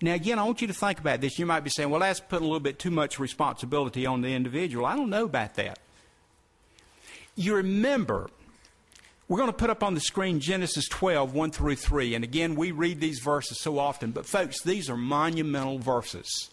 Now, 0.01 0.15
again, 0.15 0.39
I 0.39 0.45
want 0.45 0.61
you 0.61 0.67
to 0.67 0.75
think 0.75 0.99
about 0.99 1.21
this. 1.21 1.39
You 1.39 1.47
might 1.47 1.65
be 1.65 1.71
saying, 1.71 1.89
well, 1.89 2.01
that's 2.01 2.21
putting 2.21 2.45
a 2.45 2.49
little 2.49 2.61
bit 2.61 2.79
too 2.79 2.91
much 2.91 3.19
responsibility 3.19 4.05
on 4.05 4.21
the 4.21 4.35
individual. 4.35 4.85
I 4.85 4.97
don't 4.97 5.11
know 5.11 5.25
about 5.25 5.55
that. 5.55 5.79
You 7.37 7.55
remember, 7.55 8.29
we're 9.29 9.39
going 9.39 9.49
to 9.49 9.57
put 9.57 9.71
up 9.71 9.83
on 9.83 9.95
the 9.95 10.01
screen 10.01 10.41
Genesis 10.41 10.89
12, 10.89 11.35
1 11.35 11.51
through 11.53 11.77
3. 11.77 12.15
And 12.15 12.25
again, 12.25 12.57
we 12.57 12.73
read 12.73 13.01
these 13.01 13.21
verses 13.21 13.61
so 13.61 13.79
often, 13.79 14.11
but 14.11 14.27
folks, 14.27 14.63
these 14.63 14.91
are 14.91 14.97
monumental 14.97 15.79
verses. 15.79 16.51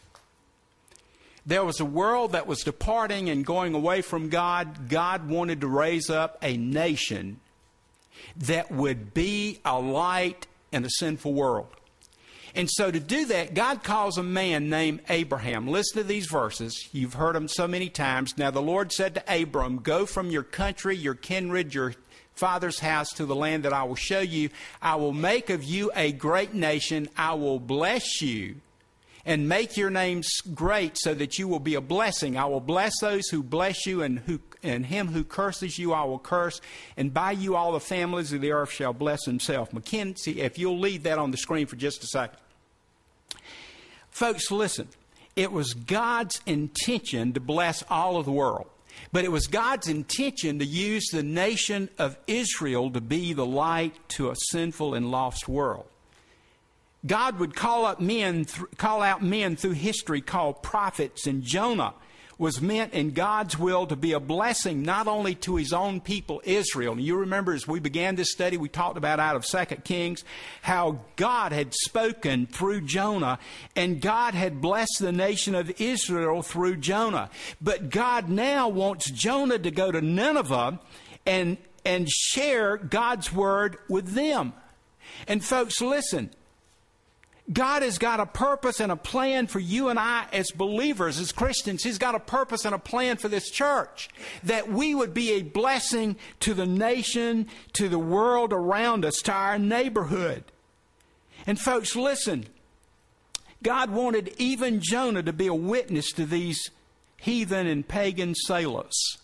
There 1.49 1.65
was 1.65 1.79
a 1.79 1.85
world 1.85 2.33
that 2.33 2.45
was 2.45 2.59
departing 2.59 3.27
and 3.31 3.43
going 3.43 3.73
away 3.73 4.03
from 4.03 4.29
God. 4.29 4.87
God 4.87 5.27
wanted 5.27 5.61
to 5.61 5.67
raise 5.67 6.07
up 6.07 6.37
a 6.43 6.55
nation 6.55 7.39
that 8.37 8.69
would 8.71 9.15
be 9.15 9.59
a 9.65 9.79
light 9.79 10.45
in 10.71 10.85
a 10.85 10.89
sinful 10.91 11.33
world. 11.33 11.69
And 12.53 12.69
so 12.69 12.91
to 12.91 12.99
do 12.99 13.25
that, 13.25 13.55
God 13.55 13.83
calls 13.83 14.19
a 14.19 14.23
man 14.23 14.69
named 14.69 15.01
Abraham. 15.09 15.67
Listen 15.67 16.03
to 16.03 16.07
these 16.07 16.27
verses. 16.27 16.87
You've 16.91 17.15
heard 17.15 17.33
them 17.33 17.47
so 17.47 17.67
many 17.67 17.89
times. 17.89 18.37
Now 18.37 18.51
the 18.51 18.61
Lord 18.61 18.91
said 18.91 19.15
to 19.15 19.41
Abram, 19.41 19.77
Go 19.77 20.05
from 20.05 20.29
your 20.29 20.43
country, 20.43 20.95
your 20.95 21.15
kindred, 21.15 21.73
your 21.73 21.95
father's 22.35 22.77
house 22.77 23.09
to 23.13 23.25
the 23.25 23.35
land 23.35 23.63
that 23.63 23.73
I 23.73 23.85
will 23.85 23.95
show 23.95 24.19
you. 24.19 24.51
I 24.83 24.97
will 24.97 25.13
make 25.13 25.49
of 25.49 25.63
you 25.63 25.89
a 25.95 26.11
great 26.11 26.53
nation. 26.53 27.09
I 27.17 27.33
will 27.33 27.59
bless 27.59 28.21
you 28.21 28.57
and 29.25 29.49
make 29.49 29.77
your 29.77 29.89
names 29.89 30.29
great 30.53 30.97
so 30.97 31.13
that 31.13 31.37
you 31.37 31.47
will 31.47 31.59
be 31.59 31.75
a 31.75 31.81
blessing. 31.81 32.37
I 32.37 32.45
will 32.45 32.59
bless 32.59 32.93
those 32.99 33.27
who 33.27 33.43
bless 33.43 33.85
you, 33.85 34.01
and, 34.01 34.19
who, 34.19 34.39
and 34.63 34.85
him 34.85 35.07
who 35.07 35.23
curses 35.23 35.77
you 35.77 35.93
I 35.93 36.03
will 36.03 36.19
curse, 36.19 36.61
and 36.97 37.13
by 37.13 37.31
you 37.31 37.55
all 37.55 37.71
the 37.71 37.79
families 37.79 38.33
of 38.33 38.41
the 38.41 38.51
earth 38.51 38.71
shall 38.71 38.93
bless 38.93 39.25
himself. 39.25 39.73
Mackenzie, 39.73 40.41
if 40.41 40.57
you'll 40.57 40.79
leave 40.79 41.03
that 41.03 41.17
on 41.17 41.31
the 41.31 41.37
screen 41.37 41.67
for 41.67 41.75
just 41.75 42.03
a 42.03 42.07
second. 42.07 42.39
Folks, 44.09 44.51
listen. 44.51 44.87
It 45.35 45.51
was 45.51 45.73
God's 45.73 46.41
intention 46.45 47.33
to 47.33 47.39
bless 47.39 47.83
all 47.89 48.17
of 48.17 48.25
the 48.25 48.31
world. 48.31 48.67
But 49.11 49.23
it 49.23 49.31
was 49.31 49.47
God's 49.47 49.87
intention 49.87 50.59
to 50.59 50.65
use 50.65 51.07
the 51.11 51.23
nation 51.23 51.89
of 51.97 52.17
Israel 52.27 52.91
to 52.91 53.01
be 53.01 53.33
the 53.33 53.45
light 53.45 53.95
to 54.09 54.29
a 54.29 54.35
sinful 54.51 54.93
and 54.93 55.09
lost 55.09 55.47
world. 55.47 55.85
God 57.05 57.39
would 57.39 57.55
call 57.55 57.85
up 57.85 57.99
men, 57.99 58.45
th- 58.45 58.67
call 58.77 59.01
out 59.01 59.21
men 59.23 59.55
through 59.55 59.71
history 59.71 60.21
called 60.21 60.61
prophets, 60.61 61.27
and 61.27 61.43
Jonah 61.43 61.93
was 62.39 62.61
meant 62.61 62.93
in 62.93 63.11
God's 63.11 63.59
will 63.59 63.85
to 63.85 63.97
be 63.97 64.13
a 64.13 64.19
blessing 64.19 64.81
not 64.81 65.07
only 65.09 65.35
to 65.35 65.57
his 65.57 65.73
own 65.73 65.99
people 65.99 66.41
Israel. 66.45 66.93
And 66.93 67.01
you 67.01 67.17
remember 67.17 67.51
as 67.51 67.67
we 67.67 67.81
began 67.81 68.15
this 68.15 68.31
study, 68.31 68.55
we 68.55 68.69
talked 68.69 68.97
about 68.97 69.19
out 69.19 69.35
of 69.35 69.45
Second 69.45 69.83
Kings 69.83 70.23
how 70.61 71.01
God 71.17 71.51
had 71.51 71.73
spoken 71.73 72.47
through 72.47 72.81
Jonah 72.81 73.39
and 73.75 73.99
God 73.99 74.35
had 74.35 74.61
blessed 74.61 74.99
the 74.99 75.11
nation 75.11 75.53
of 75.53 75.81
Israel 75.81 76.41
through 76.41 76.77
Jonah. 76.77 77.29
But 77.61 77.89
God 77.89 78.29
now 78.29 78.69
wants 78.69 79.11
Jonah 79.11 79.59
to 79.59 79.69
go 79.69 79.91
to 79.91 80.01
Nineveh 80.01 80.79
and 81.25 81.57
and 81.85 82.09
share 82.09 82.77
God's 82.77 83.33
word 83.33 83.77
with 83.89 84.13
them. 84.13 84.53
And 85.27 85.43
folks, 85.43 85.81
listen, 85.81 86.29
God 87.51 87.81
has 87.81 87.97
got 87.97 88.19
a 88.19 88.27
purpose 88.27 88.79
and 88.79 88.91
a 88.91 88.95
plan 88.95 89.47
for 89.47 89.59
you 89.59 89.89
and 89.89 89.97
I 89.97 90.27
as 90.31 90.51
believers, 90.51 91.19
as 91.19 91.31
Christians. 91.31 91.83
He's 91.83 91.97
got 91.97 92.13
a 92.13 92.19
purpose 92.19 92.63
and 92.63 92.75
a 92.75 92.79
plan 92.79 93.17
for 93.17 93.27
this 93.27 93.49
church 93.49 94.09
that 94.43 94.69
we 94.71 94.93
would 94.93 95.13
be 95.13 95.31
a 95.31 95.41
blessing 95.41 96.15
to 96.41 96.53
the 96.53 96.67
nation, 96.67 97.47
to 97.73 97.89
the 97.89 97.99
world 97.99 98.53
around 98.53 99.03
us, 99.03 99.15
to 99.23 99.31
our 99.31 99.57
neighborhood. 99.57 100.43
And 101.47 101.59
folks, 101.59 101.95
listen. 101.95 102.45
God 103.63 103.89
wanted 103.89 104.33
even 104.37 104.79
Jonah 104.79 105.23
to 105.23 105.33
be 105.33 105.47
a 105.47 105.53
witness 105.53 106.11
to 106.13 106.25
these 106.25 106.69
heathen 107.17 107.67
and 107.67 107.85
pagan 107.85 108.35
sailors. 108.35 109.17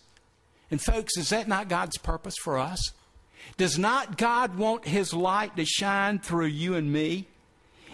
And 0.70 0.82
folks, 0.82 1.16
is 1.16 1.30
that 1.30 1.48
not 1.48 1.68
God's 1.68 1.96
purpose 1.96 2.34
for 2.42 2.58
us? 2.58 2.92
Does 3.56 3.78
not 3.78 4.18
God 4.18 4.56
want 4.56 4.86
his 4.86 5.14
light 5.14 5.56
to 5.56 5.64
shine 5.64 6.18
through 6.18 6.46
you 6.46 6.74
and 6.74 6.92
me? 6.92 7.28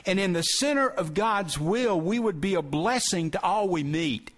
And 0.05 0.19
in 0.19 0.33
the 0.33 0.43
center 0.43 0.88
of 0.88 1.15
God's 1.15 1.59
will, 1.59 2.01
we 2.01 2.19
would 2.19 2.41
be 2.41 2.55
a 2.55 2.62
blessing 2.62 3.31
to 3.33 3.43
all 3.43 3.69
we 3.69 3.83
meet. 3.85 4.31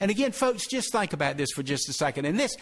And 0.00 0.10
again, 0.10 0.32
folks, 0.32 0.66
just 0.66 0.90
think 0.90 1.12
about 1.12 1.36
this 1.36 1.52
for 1.52 1.62
just 1.62 1.88
a 1.88 1.92
second. 1.92 2.24
And 2.24 2.38
this, 2.38 2.56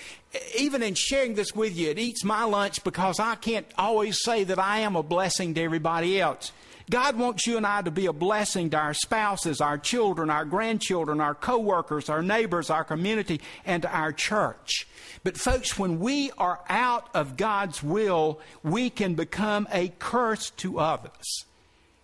even 0.59 0.83
in 0.83 0.95
sharing 0.95 1.35
this 1.35 1.55
with 1.55 1.75
you, 1.75 1.89
it 1.89 1.99
eats 1.99 2.23
my 2.23 2.45
lunch 2.45 2.85
because 2.85 3.19
I 3.19 3.35
can't 3.37 3.67
always 3.79 4.19
say 4.23 4.45
that 4.45 4.59
I 4.59 4.81
am 4.81 4.95
a 4.95 5.03
blessing 5.03 5.55
to 5.55 5.63
everybody 5.63 6.21
else. 6.21 6.53
God 6.91 7.17
wants 7.17 7.47
you 7.47 7.57
and 7.57 7.67
I 7.67 7.83
to 7.83 7.91
be 7.91 8.07
a 8.07 8.13
blessing 8.13 8.71
to 8.71 8.77
our 8.77 8.95
spouses, 8.95 9.61
our 9.61 9.79
children, 9.79 10.29
our 10.29 10.45
grandchildren, 10.45 11.21
our 11.21 11.35
coworkers, 11.35 12.09
our 12.09 12.23
neighbors, 12.23 12.69
our 12.69 12.85
community, 12.85 13.41
and 13.65 13.83
to 13.83 13.91
our 13.91 14.13
church. 14.13 14.87
But 15.23 15.39
folks, 15.39 15.79
when 15.79 16.01
we 16.01 16.33
are 16.37 16.61
out 16.69 17.09
of 17.15 17.37
God's 17.37 17.83
will, 17.83 18.41
we 18.63 18.91
can 18.91 19.15
become 19.15 19.69
a 19.73 19.93
curse 19.99 20.51
to 20.59 20.81
others. 20.81 21.45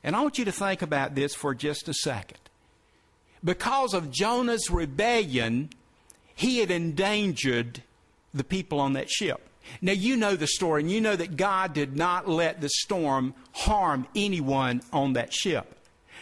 And 0.07 0.14
I 0.14 0.23
want 0.23 0.38
you 0.38 0.45
to 0.45 0.53
think 0.53 0.83
about 0.83 1.16
this 1.16 1.35
for 1.35 1.53
just 1.53 1.88
a 1.88 1.95
second. 1.95 2.38
Because 3.42 3.92
of 3.92 4.12
Jonah's 4.12 4.71
rebellion, 4.71 5.69
he 6.33 6.59
had 6.61 6.71
endangered 6.71 7.83
the 8.33 8.45
people 8.45 8.79
on 8.79 8.92
that 8.92 9.11
ship. 9.11 9.40
Now, 9.83 9.92
you 9.92 10.16
know 10.16 10.37
the 10.37 10.47
story, 10.47 10.83
and 10.83 10.90
you 10.90 11.01
know 11.01 11.16
that 11.16 11.37
God 11.37 11.73
did 11.75 11.97
not 11.97 12.29
let 12.29 12.61
the 12.61 12.69
storm 12.69 13.35
harm 13.53 14.07
anyone 14.14 14.81
on 14.92 15.14
that 15.14 15.33
ship. 15.33 15.77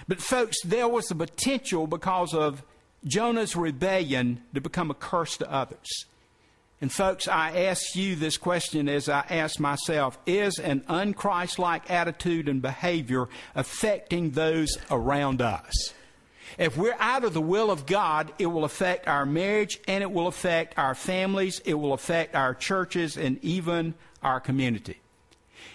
But, 0.09 0.23
folks, 0.23 0.57
there 0.65 0.89
was 0.89 1.07
the 1.09 1.15
potential 1.15 1.87
because 1.87 2.33
of 2.33 2.63
Jonah's 3.05 3.55
rebellion 3.55 4.41
to 4.55 4.63
become 4.63 4.91
a 4.91 4.95
curse 4.95 5.37
to 5.37 5.53
others. 5.53 6.07
And 6.85 6.93
folks, 6.93 7.29
I 7.29 7.65
ask 7.65 7.97
you 7.97 8.15
this 8.15 8.37
question 8.37 8.91
as 8.91 9.09
I 9.09 9.25
ask 9.31 9.59
myself 9.59 10.19
Is 10.27 10.59
an 10.59 10.83
unchristlike 10.83 11.89
attitude 11.89 12.47
and 12.47 12.61
behavior 12.61 13.31
affecting 13.55 14.33
those 14.33 14.77
around 14.91 15.41
us? 15.41 15.95
If 16.59 16.77
we're 16.77 16.97
out 17.01 17.25
of 17.25 17.33
the 17.33 17.41
will 17.41 17.71
of 17.71 17.87
God, 17.87 18.35
it 18.39 18.49
will 18.49 18.65
affect 18.67 19.09
our 19.09 19.25
marriage 19.25 19.81
and 19.89 20.03
it 20.03 20.13
will 20.13 20.27
affect 20.27 20.77
our 20.77 20.95
families, 20.95 21.59
it 21.65 21.73
will 21.73 21.95
affect 21.95 22.35
our 22.35 22.53
churches 22.53 23.17
and 23.17 23.43
even 23.43 23.95
our 24.23 24.39
community. 24.39 24.99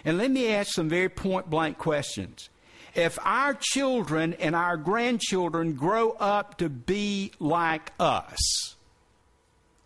And 0.06 0.16
let 0.16 0.30
me 0.30 0.54
ask 0.54 0.76
some 0.76 0.90
very 0.90 1.10
point 1.10 1.50
blank 1.50 1.80
questions. 1.80 2.52
If 2.94 3.18
our 3.24 3.58
children 3.60 4.36
and 4.36 4.56
our 4.56 4.78
grandchildren 4.78 5.74
grow 5.74 6.12
up 6.12 6.60
to 6.60 6.70
be 6.70 7.32
like 7.40 7.94
us, 8.00 8.76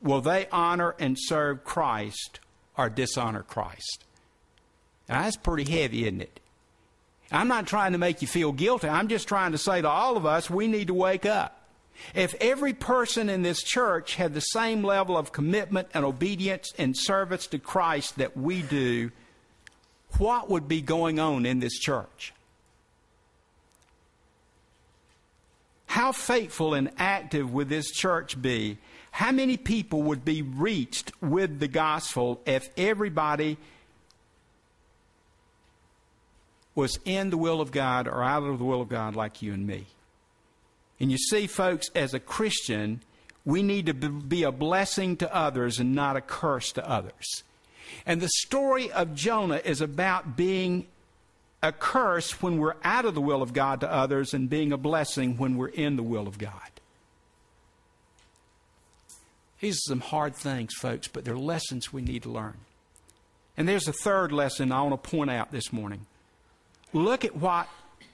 will 0.03 0.21
they 0.21 0.47
honor 0.51 0.95
and 0.99 1.17
serve 1.19 1.63
Christ 1.63 2.39
or 2.77 2.89
dishonor 2.89 3.43
Christ? 3.43 4.03
Now, 5.09 5.23
that's 5.23 5.37
pretty 5.37 5.69
heavy, 5.69 6.03
isn't 6.03 6.21
it? 6.21 6.39
I'm 7.31 7.47
not 7.47 7.65
trying 7.65 7.93
to 7.93 7.97
make 7.97 8.21
you 8.21 8.27
feel 8.27 8.51
guilty. 8.51 8.87
I'm 8.87 9.07
just 9.07 9.27
trying 9.27 9.53
to 9.53 9.57
say 9.57 9.81
to 9.81 9.89
all 9.89 10.17
of 10.17 10.25
us, 10.25 10.49
we 10.49 10.67
need 10.67 10.87
to 10.87 10.93
wake 10.93 11.25
up. 11.25 11.59
If 12.13 12.35
every 12.41 12.73
person 12.73 13.29
in 13.29 13.41
this 13.41 13.63
church 13.63 14.15
had 14.15 14.33
the 14.33 14.41
same 14.41 14.83
level 14.83 15.17
of 15.17 15.31
commitment 15.31 15.87
and 15.93 16.05
obedience 16.05 16.73
and 16.77 16.97
service 16.97 17.47
to 17.47 17.59
Christ 17.59 18.17
that 18.17 18.37
we 18.37 18.61
do, 18.61 19.11
what 20.17 20.49
would 20.49 20.67
be 20.67 20.81
going 20.81 21.19
on 21.19 21.45
in 21.45 21.59
this 21.59 21.79
church? 21.79 22.33
How 25.87 26.11
faithful 26.11 26.73
and 26.73 26.91
active 26.97 27.53
would 27.53 27.69
this 27.69 27.91
church 27.91 28.41
be? 28.41 28.79
How 29.13 29.31
many 29.31 29.57
people 29.57 30.01
would 30.03 30.25
be 30.25 30.41
reached 30.41 31.11
with 31.21 31.59
the 31.59 31.67
gospel 31.67 32.41
if 32.45 32.67
everybody 32.75 33.57
was 36.75 36.99
in 37.05 37.29
the 37.29 37.37
will 37.37 37.61
of 37.61 37.71
God 37.71 38.07
or 38.07 38.23
out 38.23 38.43
of 38.43 38.59
the 38.59 38.65
will 38.65 38.81
of 38.81 38.89
God 38.89 39.15
like 39.15 39.41
you 39.41 39.53
and 39.53 39.65
me. 39.67 39.85
And 40.99 41.11
you 41.11 41.17
see, 41.17 41.47
folks, 41.47 41.89
as 41.95 42.13
a 42.13 42.19
Christian, 42.19 43.01
we 43.45 43.61
need 43.61 43.87
to 43.87 43.93
be 43.93 44.43
a 44.43 44.51
blessing 44.51 45.17
to 45.17 45.33
others 45.33 45.79
and 45.79 45.93
not 45.93 46.15
a 46.15 46.21
curse 46.21 46.71
to 46.73 46.89
others. 46.89 47.43
And 48.05 48.21
the 48.21 48.29
story 48.29 48.91
of 48.91 49.13
Jonah 49.13 49.61
is 49.63 49.81
about 49.81 50.35
being 50.35 50.87
a 51.61 51.71
curse 51.71 52.41
when 52.41 52.57
we're 52.57 52.75
out 52.83 53.05
of 53.05 53.13
the 53.13 53.21
will 53.21 53.41
of 53.41 53.53
God 53.53 53.81
to 53.81 53.91
others 53.91 54.33
and 54.33 54.49
being 54.49 54.73
a 54.73 54.77
blessing 54.77 55.37
when 55.37 55.57
we're 55.57 55.67
in 55.67 55.95
the 55.95 56.03
will 56.03 56.27
of 56.27 56.37
God. 56.37 56.72
These 59.63 59.77
are 59.77 59.91
some 59.91 60.01
hard 60.01 60.35
things, 60.35 60.73
folks, 60.73 61.07
but 61.07 61.23
they're 61.23 61.37
lessons 61.37 61.93
we 61.93 62.01
need 62.01 62.23
to 62.23 62.29
learn. 62.29 62.57
And 63.55 63.65
there's 63.65 63.87
a 63.87 63.93
third 63.93 64.33
lesson 64.33 64.73
I 64.73 64.81
want 64.81 65.01
to 65.01 65.09
point 65.09 65.31
out 65.31 65.53
this 65.53 65.71
morning. 65.71 66.05
Look 66.91 67.23
at 67.23 67.37
what 67.37 67.69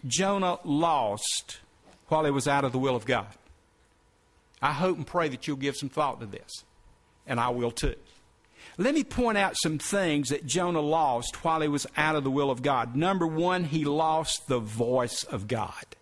Jonah 0.05 0.59
lost 0.63 1.57
while 2.09 2.23
he 2.23 2.29
was 2.29 2.47
out 2.47 2.65
of 2.65 2.71
the 2.71 2.77
will 2.77 2.95
of 2.95 3.07
God. 3.07 3.25
I 4.61 4.73
hope 4.73 4.97
and 4.97 5.07
pray 5.07 5.27
that 5.29 5.47
you'll 5.47 5.57
give 5.57 5.75
some 5.75 5.89
thought 5.89 6.19
to 6.19 6.27
this, 6.27 6.65
and 7.25 7.39
I 7.39 7.49
will 7.49 7.71
too. 7.71 7.95
Let 8.77 8.93
me 8.93 9.03
point 9.03 9.39
out 9.39 9.55
some 9.57 9.79
things 9.79 10.29
that 10.29 10.45
Jonah 10.45 10.81
lost 10.81 11.43
while 11.43 11.61
he 11.61 11.67
was 11.67 11.87
out 11.97 12.15
of 12.15 12.23
the 12.23 12.29
will 12.29 12.51
of 12.51 12.61
God. 12.61 12.95
Number 12.95 13.25
one, 13.25 13.63
he 13.63 13.85
lost 13.85 14.47
the 14.47 14.59
voice 14.59 15.23
of 15.23 15.47
God. 15.47 15.95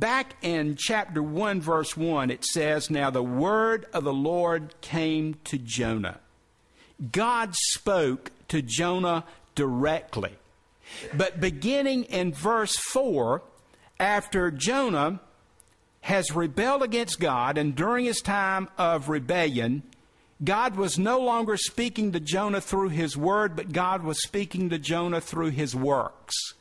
Back 0.00 0.36
in 0.40 0.76
chapter 0.78 1.22
1, 1.22 1.60
verse 1.60 1.94
1, 1.94 2.30
it 2.30 2.42
says, 2.42 2.88
Now 2.88 3.10
the 3.10 3.22
word 3.22 3.84
of 3.92 4.02
the 4.02 4.14
Lord 4.14 4.74
came 4.80 5.34
to 5.44 5.58
Jonah. 5.58 6.20
God 7.12 7.54
spoke 7.54 8.30
to 8.48 8.62
Jonah 8.62 9.24
directly. 9.54 10.36
But 11.12 11.38
beginning 11.38 12.04
in 12.04 12.32
verse 12.32 12.74
4, 12.76 13.42
after 13.98 14.50
Jonah 14.50 15.20
has 16.00 16.34
rebelled 16.34 16.82
against 16.82 17.20
God, 17.20 17.58
and 17.58 17.76
during 17.76 18.06
his 18.06 18.22
time 18.22 18.70
of 18.78 19.10
rebellion, 19.10 19.82
God 20.42 20.76
was 20.76 20.98
no 20.98 21.20
longer 21.20 21.58
speaking 21.58 22.12
to 22.12 22.20
Jonah 22.20 22.62
through 22.62 22.88
his 22.88 23.18
word, 23.18 23.54
but 23.54 23.72
God 23.72 24.02
was 24.02 24.22
speaking 24.22 24.70
to 24.70 24.78
Jonah 24.78 25.20
through 25.20 25.50
his 25.50 25.76
works. 25.76 26.54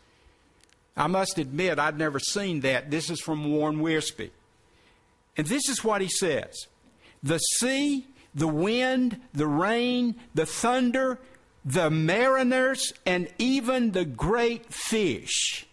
I 0.99 1.07
must 1.07 1.39
admit, 1.39 1.79
I'd 1.79 1.97
never 1.97 2.19
seen 2.19 2.59
that. 2.59 2.91
This 2.91 3.09
is 3.09 3.21
from 3.21 3.49
Warren 3.49 3.79
Wiersbe. 3.79 4.31
And 5.37 5.47
this 5.47 5.69
is 5.69 5.81
what 5.81 6.01
he 6.01 6.09
says 6.09 6.67
The 7.23 7.37
sea, 7.37 8.05
the 8.35 8.49
wind, 8.49 9.19
the 9.33 9.47
rain, 9.47 10.15
the 10.35 10.45
thunder, 10.45 11.17
the 11.63 11.89
mariners 11.89 12.93
and 13.05 13.29
even 13.37 13.91
the 13.91 14.05
great 14.05 14.73
fish 14.73 15.65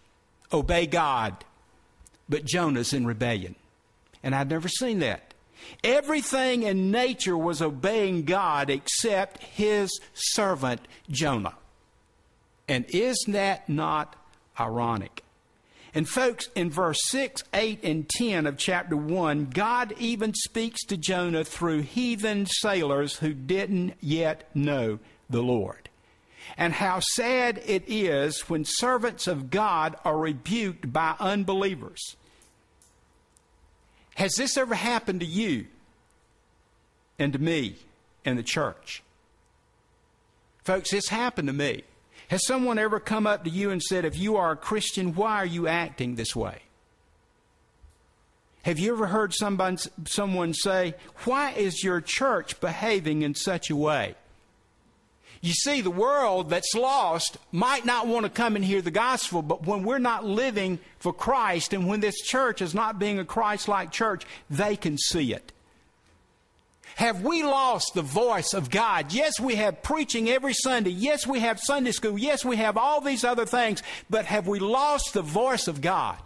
obey 0.52 0.86
God, 0.86 1.44
but 2.28 2.44
Jonah's 2.44 2.92
in 2.92 3.04
rebellion. 3.04 3.56
And 4.22 4.34
I'd 4.34 4.48
never 4.48 4.68
seen 4.68 5.00
that. 5.00 5.34
Everything 5.82 6.62
in 6.62 6.92
nature 6.92 7.36
was 7.36 7.60
obeying 7.60 8.24
God 8.24 8.70
except 8.70 9.42
his 9.42 9.90
servant 10.14 10.82
Jonah. 11.10 11.56
And 12.68 12.84
is 12.88 13.24
that 13.28 13.68
not 13.68 14.14
ironic? 14.58 15.22
And, 15.94 16.06
folks, 16.06 16.50
in 16.54 16.70
verse 16.70 16.98
6, 17.04 17.42
8, 17.54 17.80
and 17.82 18.06
10 18.06 18.46
of 18.46 18.58
chapter 18.58 18.96
1, 18.96 19.46
God 19.46 19.94
even 19.98 20.34
speaks 20.34 20.84
to 20.86 20.96
Jonah 20.98 21.42
through 21.42 21.82
heathen 21.82 22.44
sailors 22.44 23.16
who 23.16 23.32
didn't 23.32 23.94
yet 24.00 24.54
know 24.54 24.98
the 25.30 25.42
Lord. 25.42 25.88
And 26.58 26.74
how 26.74 27.00
sad 27.00 27.62
it 27.64 27.84
is 27.86 28.40
when 28.42 28.64
servants 28.66 29.26
of 29.26 29.50
God 29.50 29.96
are 30.04 30.18
rebuked 30.18 30.92
by 30.92 31.14
unbelievers. 31.18 32.16
Has 34.16 34.34
this 34.34 34.56
ever 34.56 34.74
happened 34.74 35.20
to 35.20 35.26
you 35.26 35.66
and 37.18 37.32
to 37.32 37.38
me 37.38 37.76
and 38.24 38.38
the 38.38 38.42
church? 38.42 39.02
Folks, 40.64 40.90
this 40.90 41.08
happened 41.08 41.48
to 41.48 41.54
me. 41.54 41.84
Has 42.28 42.44
someone 42.44 42.78
ever 42.78 42.98
come 42.98 43.26
up 43.26 43.44
to 43.44 43.50
you 43.50 43.70
and 43.70 43.82
said, 43.82 44.04
if 44.04 44.18
you 44.18 44.36
are 44.36 44.52
a 44.52 44.56
Christian, 44.56 45.14
why 45.14 45.36
are 45.36 45.46
you 45.46 45.68
acting 45.68 46.16
this 46.16 46.34
way? 46.34 46.62
Have 48.62 48.80
you 48.80 48.92
ever 48.92 49.06
heard 49.06 49.32
someone, 49.32 49.78
someone 50.06 50.52
say, 50.52 50.96
why 51.24 51.52
is 51.52 51.84
your 51.84 52.00
church 52.00 52.60
behaving 52.60 53.22
in 53.22 53.36
such 53.36 53.70
a 53.70 53.76
way? 53.76 54.16
You 55.40 55.52
see, 55.52 55.80
the 55.80 55.90
world 55.90 56.50
that's 56.50 56.74
lost 56.74 57.36
might 57.52 57.84
not 57.84 58.08
want 58.08 58.24
to 58.24 58.30
come 58.30 58.56
and 58.56 58.64
hear 58.64 58.82
the 58.82 58.90
gospel, 58.90 59.42
but 59.42 59.64
when 59.64 59.84
we're 59.84 59.98
not 59.98 60.24
living 60.24 60.80
for 60.98 61.12
Christ 61.12 61.72
and 61.72 61.86
when 61.86 62.00
this 62.00 62.20
church 62.22 62.60
is 62.60 62.74
not 62.74 62.98
being 62.98 63.20
a 63.20 63.24
Christ 63.24 63.68
like 63.68 63.92
church, 63.92 64.24
they 64.50 64.74
can 64.74 64.98
see 64.98 65.32
it. 65.32 65.52
Have 66.96 67.22
we 67.22 67.42
lost 67.42 67.92
the 67.94 68.02
voice 68.02 68.52
of 68.54 68.70
God? 68.70 69.12
Yes, 69.12 69.38
we 69.38 69.54
have 69.56 69.82
preaching 69.82 70.28
every 70.28 70.54
Sunday. 70.54 70.90
Yes, 70.90 71.26
we 71.26 71.40
have 71.40 71.60
Sunday 71.60 71.92
school. 71.92 72.18
Yes, 72.18 72.44
we 72.44 72.56
have 72.56 72.76
all 72.76 73.00
these 73.00 73.22
other 73.22 73.46
things. 73.46 73.82
But 74.10 74.24
have 74.26 74.48
we 74.48 74.58
lost 74.58 75.12
the 75.12 75.22
voice 75.22 75.68
of 75.68 75.80
God? 75.80 76.18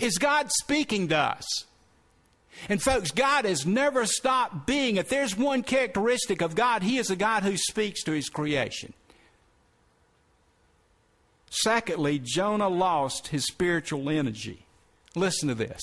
Is 0.00 0.18
God 0.18 0.50
speaking 0.52 1.08
to 1.08 1.18
us? 1.18 1.64
And 2.68 2.80
folks, 2.80 3.10
God 3.10 3.44
has 3.44 3.66
never 3.66 4.06
stopped 4.06 4.66
being. 4.66 4.96
If 4.96 5.08
there's 5.08 5.36
one 5.36 5.62
characteristic 5.62 6.40
of 6.40 6.54
God, 6.54 6.82
He 6.82 6.98
is 6.98 7.10
a 7.10 7.16
God 7.16 7.42
who 7.42 7.56
speaks 7.56 8.04
to 8.04 8.12
His 8.12 8.28
creation. 8.28 8.92
Secondly, 11.62 12.18
Jonah 12.18 12.68
lost 12.68 13.28
his 13.28 13.46
spiritual 13.46 14.10
energy. 14.10 14.66
Listen 15.14 15.48
to 15.48 15.54
this. 15.54 15.80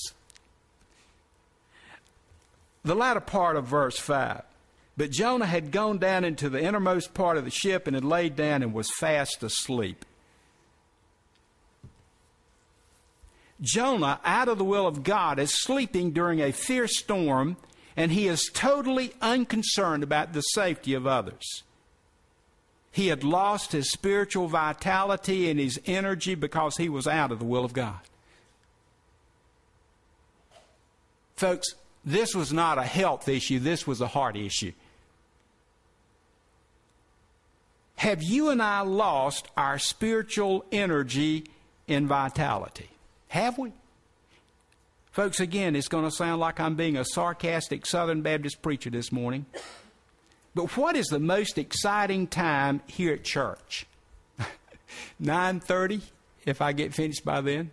The 2.84 2.94
latter 2.94 3.20
part 3.20 3.56
of 3.56 3.66
verse 3.66 3.98
5. 3.98 4.42
But 4.96 5.10
Jonah 5.10 5.46
had 5.46 5.70
gone 5.70 5.98
down 5.98 6.24
into 6.24 6.50
the 6.50 6.62
innermost 6.62 7.14
part 7.14 7.36
of 7.36 7.44
the 7.44 7.50
ship 7.50 7.86
and 7.86 7.94
had 7.94 8.04
laid 8.04 8.36
down 8.36 8.62
and 8.62 8.74
was 8.74 8.90
fast 8.90 9.42
asleep. 9.42 10.04
Jonah, 13.60 14.20
out 14.24 14.48
of 14.48 14.58
the 14.58 14.64
will 14.64 14.86
of 14.86 15.04
God, 15.04 15.38
is 15.38 15.62
sleeping 15.62 16.10
during 16.10 16.40
a 16.40 16.52
fierce 16.52 16.98
storm, 16.98 17.56
and 17.96 18.10
he 18.10 18.26
is 18.26 18.50
totally 18.52 19.14
unconcerned 19.22 20.02
about 20.02 20.32
the 20.32 20.40
safety 20.40 20.94
of 20.94 21.06
others. 21.06 21.62
He 22.90 23.06
had 23.06 23.24
lost 23.24 23.72
his 23.72 23.90
spiritual 23.90 24.48
vitality 24.48 25.48
and 25.48 25.58
his 25.58 25.80
energy 25.86 26.34
because 26.34 26.76
he 26.76 26.88
was 26.88 27.06
out 27.06 27.32
of 27.32 27.38
the 27.38 27.44
will 27.44 27.64
of 27.64 27.72
God. 27.72 28.00
Folks, 31.36 31.74
this 32.04 32.34
was 32.34 32.52
not 32.52 32.78
a 32.78 32.82
health 32.82 33.28
issue, 33.28 33.58
this 33.58 33.86
was 33.86 34.00
a 34.00 34.06
heart 34.06 34.36
issue. 34.36 34.72
Have 37.96 38.22
you 38.22 38.50
and 38.50 38.60
I 38.60 38.80
lost 38.80 39.46
our 39.56 39.78
spiritual 39.78 40.64
energy 40.72 41.44
and 41.86 42.08
vitality? 42.08 42.90
Have 43.28 43.58
we? 43.58 43.72
Folks, 45.12 45.40
again, 45.40 45.76
it's 45.76 45.88
going 45.88 46.04
to 46.04 46.10
sound 46.10 46.40
like 46.40 46.58
I'm 46.58 46.74
being 46.74 46.96
a 46.96 47.04
sarcastic 47.04 47.86
Southern 47.86 48.22
Baptist 48.22 48.62
preacher 48.62 48.90
this 48.90 49.12
morning. 49.12 49.46
But 50.54 50.76
what 50.76 50.96
is 50.96 51.06
the 51.06 51.20
most 51.20 51.58
exciting 51.58 52.26
time 52.26 52.82
here 52.86 53.12
at 53.14 53.24
church? 53.24 53.86
9:30 55.22 56.02
if 56.44 56.60
I 56.60 56.72
get 56.72 56.94
finished 56.94 57.24
by 57.24 57.40
then. 57.40 57.70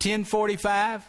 10:45, 0.00 1.02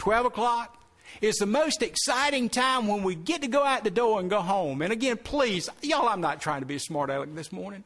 12 0.00 0.26
o'clock 0.26 0.82
is 1.20 1.36
the 1.36 1.46
most 1.46 1.82
exciting 1.82 2.48
time 2.48 2.86
when 2.86 3.02
we 3.02 3.14
get 3.14 3.42
to 3.42 3.48
go 3.48 3.62
out 3.62 3.84
the 3.84 3.90
door 3.90 4.18
and 4.18 4.30
go 4.30 4.40
home. 4.40 4.80
And 4.82 4.92
again, 4.92 5.18
please, 5.18 5.68
y'all, 5.82 6.08
I'm 6.08 6.22
not 6.22 6.40
trying 6.40 6.60
to 6.60 6.66
be 6.66 6.76
a 6.76 6.80
smart 6.80 7.10
aleck 7.10 7.34
this 7.34 7.52
morning. 7.52 7.84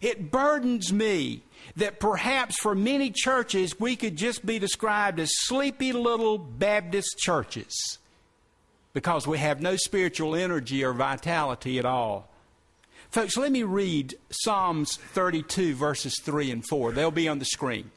It 0.00 0.30
burdens 0.30 0.92
me 0.92 1.42
that 1.76 2.00
perhaps 2.00 2.58
for 2.58 2.74
many 2.74 3.10
churches 3.10 3.78
we 3.78 3.96
could 3.96 4.16
just 4.16 4.44
be 4.44 4.58
described 4.58 5.20
as 5.20 5.30
sleepy 5.32 5.92
little 5.92 6.36
Baptist 6.36 7.16
churches 7.18 7.98
because 8.92 9.26
we 9.26 9.38
have 9.38 9.60
no 9.60 9.76
spiritual 9.76 10.34
energy 10.34 10.84
or 10.84 10.92
vitality 10.92 11.78
at 11.78 11.84
all. 11.84 12.28
Folks, 13.10 13.36
let 13.36 13.52
me 13.52 13.62
read 13.62 14.16
Psalms 14.30 14.96
32, 14.96 15.74
verses 15.74 16.20
3 16.22 16.50
and 16.50 16.66
4. 16.66 16.92
They'll 16.92 17.10
be 17.10 17.28
on 17.28 17.38
the 17.38 17.44
screen. 17.44 17.90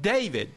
David, 0.00 0.50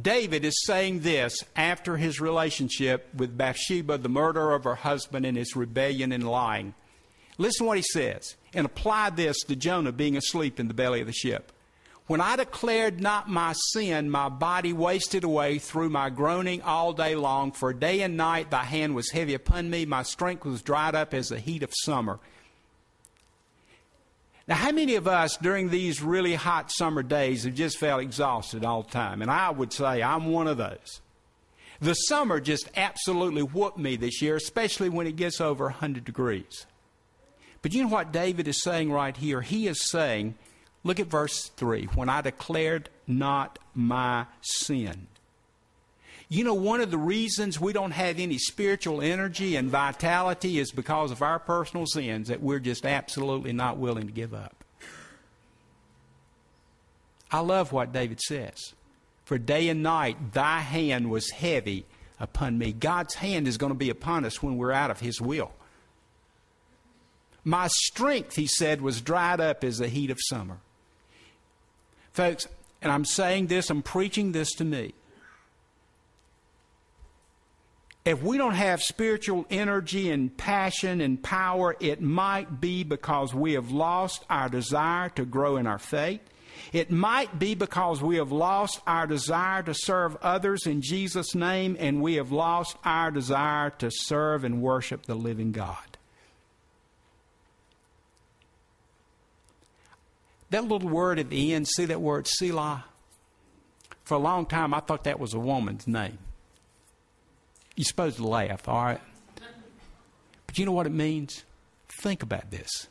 David 0.00 0.44
is 0.44 0.64
saying 0.64 1.00
this 1.00 1.44
after 1.54 1.96
his 1.96 2.20
relationship 2.20 3.08
with 3.14 3.38
Bathsheba, 3.38 3.98
the 3.98 4.08
murder 4.08 4.52
of 4.52 4.64
her 4.64 4.74
husband, 4.74 5.24
and 5.24 5.36
his 5.36 5.54
rebellion 5.54 6.10
and 6.10 6.28
lying. 6.28 6.74
Listen 7.38 7.66
what 7.66 7.76
he 7.76 7.84
says, 7.92 8.36
and 8.52 8.66
apply 8.66 9.10
this 9.10 9.38
to 9.44 9.54
Jonah 9.54 9.92
being 9.92 10.16
asleep 10.16 10.58
in 10.58 10.68
the 10.68 10.74
belly 10.74 11.00
of 11.00 11.06
the 11.06 11.12
ship. 11.12 11.52
When 12.06 12.20
I 12.20 12.36
declared 12.36 13.00
not 13.00 13.30
my 13.30 13.54
sin, 13.72 14.10
my 14.10 14.28
body 14.28 14.72
wasted 14.72 15.24
away 15.24 15.58
through 15.58 15.88
my 15.88 16.10
groaning 16.10 16.60
all 16.60 16.92
day 16.92 17.14
long. 17.14 17.50
For 17.52 17.72
day 17.72 18.02
and 18.02 18.16
night 18.16 18.50
thy 18.50 18.64
hand 18.64 18.94
was 18.94 19.10
heavy 19.10 19.32
upon 19.32 19.70
me, 19.70 19.86
my 19.86 20.02
strength 20.02 20.44
was 20.44 20.60
dried 20.60 20.94
up 20.94 21.14
as 21.14 21.30
the 21.30 21.40
heat 21.40 21.62
of 21.62 21.72
summer. 21.72 22.18
Now, 24.46 24.56
how 24.56 24.72
many 24.72 24.96
of 24.96 25.08
us 25.08 25.38
during 25.38 25.70
these 25.70 26.02
really 26.02 26.34
hot 26.34 26.70
summer 26.70 27.02
days 27.02 27.44
have 27.44 27.54
just 27.54 27.78
felt 27.78 28.02
exhausted 28.02 28.64
all 28.64 28.82
the 28.82 28.90
time? 28.90 29.22
And 29.22 29.30
I 29.30 29.50
would 29.50 29.72
say 29.72 30.02
I'm 30.02 30.26
one 30.26 30.46
of 30.46 30.58
those. 30.58 31.00
The 31.80 31.94
summer 31.94 32.40
just 32.40 32.70
absolutely 32.76 33.42
whooped 33.42 33.78
me 33.78 33.96
this 33.96 34.20
year, 34.20 34.36
especially 34.36 34.88
when 34.88 35.06
it 35.06 35.16
gets 35.16 35.40
over 35.40 35.64
100 35.64 36.04
degrees. 36.04 36.66
But 37.62 37.72
you 37.72 37.82
know 37.82 37.88
what 37.88 38.12
David 38.12 38.46
is 38.46 38.62
saying 38.62 38.92
right 38.92 39.16
here? 39.16 39.40
He 39.40 39.66
is 39.66 39.82
saying, 39.90 40.34
look 40.82 41.00
at 41.00 41.06
verse 41.06 41.48
3 41.56 41.86
when 41.94 42.10
I 42.10 42.20
declared 42.20 42.90
not 43.06 43.58
my 43.74 44.26
sin. 44.42 45.06
You 46.28 46.42
know, 46.42 46.54
one 46.54 46.80
of 46.80 46.90
the 46.90 46.98
reasons 46.98 47.60
we 47.60 47.72
don't 47.72 47.90
have 47.90 48.18
any 48.18 48.38
spiritual 48.38 49.02
energy 49.02 49.56
and 49.56 49.70
vitality 49.70 50.58
is 50.58 50.72
because 50.72 51.10
of 51.10 51.22
our 51.22 51.38
personal 51.38 51.86
sins 51.86 52.28
that 52.28 52.42
we're 52.42 52.60
just 52.60 52.86
absolutely 52.86 53.52
not 53.52 53.76
willing 53.76 54.06
to 54.06 54.12
give 54.12 54.32
up. 54.32 54.64
I 57.30 57.40
love 57.40 57.72
what 57.72 57.92
David 57.92 58.20
says. 58.20 58.74
For 59.24 59.38
day 59.38 59.68
and 59.68 59.82
night 59.82 60.32
thy 60.32 60.60
hand 60.60 61.10
was 61.10 61.30
heavy 61.30 61.84
upon 62.20 62.58
me. 62.58 62.72
God's 62.72 63.14
hand 63.14 63.48
is 63.48 63.58
going 63.58 63.72
to 63.72 63.78
be 63.78 63.90
upon 63.90 64.24
us 64.24 64.42
when 64.42 64.56
we're 64.56 64.72
out 64.72 64.90
of 64.90 65.00
his 65.00 65.20
will. 65.20 65.52
My 67.42 67.68
strength, 67.68 68.36
he 68.36 68.46
said, 68.46 68.80
was 68.80 69.02
dried 69.02 69.40
up 69.40 69.64
as 69.64 69.78
the 69.78 69.88
heat 69.88 70.10
of 70.10 70.18
summer. 70.20 70.58
Folks, 72.12 72.46
and 72.80 72.90
I'm 72.90 73.04
saying 73.04 73.48
this, 73.48 73.68
I'm 73.68 73.82
preaching 73.82 74.32
this 74.32 74.52
to 74.52 74.64
me. 74.64 74.94
If 78.04 78.22
we 78.22 78.36
don't 78.36 78.54
have 78.54 78.82
spiritual 78.82 79.46
energy 79.48 80.10
and 80.10 80.36
passion 80.36 81.00
and 81.00 81.22
power, 81.22 81.74
it 81.80 82.02
might 82.02 82.60
be 82.60 82.84
because 82.84 83.32
we 83.32 83.54
have 83.54 83.70
lost 83.70 84.24
our 84.28 84.50
desire 84.50 85.08
to 85.10 85.24
grow 85.24 85.56
in 85.56 85.66
our 85.66 85.78
faith. 85.78 86.20
It 86.72 86.90
might 86.90 87.38
be 87.38 87.54
because 87.54 88.02
we 88.02 88.16
have 88.16 88.30
lost 88.30 88.80
our 88.86 89.06
desire 89.06 89.62
to 89.62 89.72
serve 89.72 90.16
others 90.16 90.66
in 90.66 90.82
Jesus' 90.82 91.34
name 91.34 91.76
and 91.80 92.02
we 92.02 92.14
have 92.16 92.30
lost 92.30 92.76
our 92.84 93.10
desire 93.10 93.70
to 93.78 93.90
serve 93.90 94.44
and 94.44 94.60
worship 94.60 95.06
the 95.06 95.14
living 95.14 95.52
God. 95.52 95.78
That 100.50 100.64
little 100.64 100.88
word 100.88 101.18
at 101.18 101.30
the 101.30 101.54
end, 101.54 101.68
see 101.68 101.86
that 101.86 102.00
word 102.00 102.26
Selah? 102.28 102.84
For 104.04 104.14
a 104.14 104.18
long 104.18 104.44
time, 104.44 104.74
I 104.74 104.80
thought 104.80 105.04
that 105.04 105.18
was 105.18 105.32
a 105.32 105.38
woman's 105.38 105.86
name. 105.86 106.18
You're 107.76 107.84
supposed 107.84 108.16
to 108.16 108.26
laugh, 108.26 108.68
all 108.68 108.84
right? 108.84 109.00
But 110.46 110.58
you 110.58 110.66
know 110.66 110.72
what 110.72 110.86
it 110.86 110.92
means? 110.92 111.44
Think 112.00 112.22
about 112.22 112.50
this. 112.50 112.88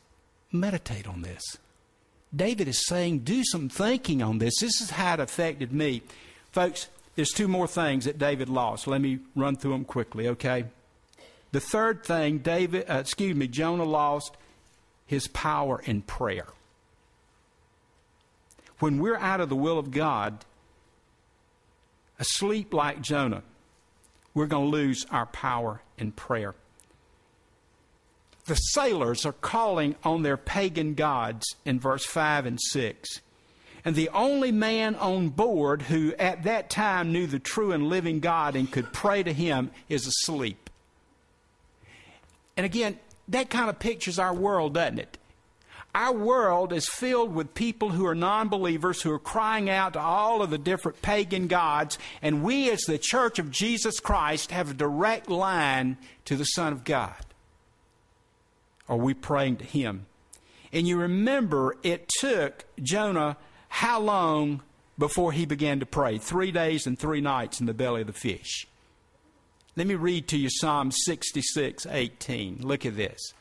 Meditate 0.52 1.06
on 1.06 1.22
this. 1.22 1.42
David 2.34 2.68
is 2.68 2.84
saying, 2.86 3.20
do 3.20 3.42
some 3.44 3.68
thinking 3.68 4.22
on 4.22 4.38
this. 4.38 4.54
This 4.60 4.80
is 4.80 4.90
how 4.90 5.14
it 5.14 5.20
affected 5.20 5.72
me. 5.72 6.02
Folks, 6.52 6.88
there's 7.16 7.30
two 7.30 7.48
more 7.48 7.66
things 7.66 8.04
that 8.04 8.18
David 8.18 8.48
lost. 8.48 8.86
Let 8.86 9.00
me 9.00 9.20
run 9.36 9.56
through 9.56 9.72
them 9.72 9.84
quickly, 9.84 10.28
okay? 10.28 10.64
The 11.52 11.60
third 11.60 12.04
thing, 12.04 12.38
David, 12.38 12.86
uh, 12.90 12.94
excuse 12.94 13.36
me, 13.36 13.46
Jonah 13.46 13.84
lost 13.84 14.36
his 15.06 15.28
power 15.28 15.80
in 15.84 16.02
prayer 16.02 16.48
when 18.84 18.98
we're 18.98 19.16
out 19.16 19.40
of 19.40 19.48
the 19.48 19.56
will 19.56 19.78
of 19.78 19.90
God, 19.90 20.44
asleep 22.18 22.74
like 22.74 23.00
Jonah, 23.00 23.42
we're 24.34 24.46
going 24.46 24.70
to 24.70 24.76
lose 24.76 25.06
our 25.10 25.26
power 25.26 25.80
in 25.96 26.12
prayer. 26.12 26.54
The 28.46 28.56
sailors 28.56 29.24
are 29.24 29.32
calling 29.32 29.94
on 30.04 30.22
their 30.22 30.36
pagan 30.36 30.94
gods 30.94 31.56
in 31.64 31.80
verse 31.80 32.04
5 32.04 32.44
and 32.44 32.60
6. 32.60 33.20
And 33.84 33.94
the 33.94 34.08
only 34.10 34.52
man 34.52 34.94
on 34.96 35.28
board 35.28 35.82
who 35.82 36.14
at 36.18 36.42
that 36.44 36.70
time 36.70 37.12
knew 37.12 37.26
the 37.26 37.38
true 37.38 37.72
and 37.72 37.88
living 37.88 38.20
God 38.20 38.56
and 38.56 38.70
could 38.70 38.92
pray 38.92 39.22
to 39.22 39.32
him 39.32 39.70
is 39.88 40.06
asleep. 40.06 40.70
And 42.56 42.64
again, 42.64 42.98
that 43.28 43.50
kind 43.50 43.68
of 43.68 43.78
pictures 43.78 44.18
our 44.18 44.34
world, 44.34 44.74
doesn't 44.74 44.98
it? 44.98 45.18
Our 45.94 46.12
world 46.12 46.72
is 46.72 46.88
filled 46.88 47.34
with 47.34 47.54
people 47.54 47.90
who 47.90 48.04
are 48.06 48.16
non 48.16 48.48
believers 48.48 49.02
who 49.02 49.12
are 49.12 49.18
crying 49.18 49.70
out 49.70 49.92
to 49.92 50.00
all 50.00 50.42
of 50.42 50.50
the 50.50 50.58
different 50.58 51.02
pagan 51.02 51.46
gods, 51.46 51.98
and 52.20 52.42
we, 52.42 52.68
as 52.70 52.80
the 52.82 52.98
church 52.98 53.38
of 53.38 53.52
Jesus 53.52 54.00
Christ, 54.00 54.50
have 54.50 54.72
a 54.72 54.74
direct 54.74 55.30
line 55.30 55.96
to 56.24 56.36
the 56.36 56.44
Son 56.44 56.72
of 56.72 56.82
God. 56.82 57.14
Are 58.88 58.96
we 58.96 59.14
praying 59.14 59.58
to 59.58 59.64
Him? 59.64 60.06
And 60.72 60.88
you 60.88 60.98
remember 60.98 61.76
it 61.84 62.08
took 62.18 62.64
Jonah 62.82 63.36
how 63.68 64.00
long 64.00 64.62
before 64.98 65.30
he 65.30 65.46
began 65.46 65.78
to 65.80 65.86
pray? 65.86 66.18
Three 66.18 66.50
days 66.50 66.86
and 66.86 66.98
three 66.98 67.20
nights 67.20 67.60
in 67.60 67.66
the 67.66 67.74
belly 67.74 68.00
of 68.00 68.08
the 68.08 68.12
fish. 68.12 68.66
Let 69.76 69.86
me 69.86 69.94
read 69.94 70.26
to 70.28 70.36
you 70.36 70.48
Psalm 70.50 70.90
66 70.90 71.86
18. 71.86 72.58
Look 72.62 72.84
at 72.84 72.96
this. 72.96 73.34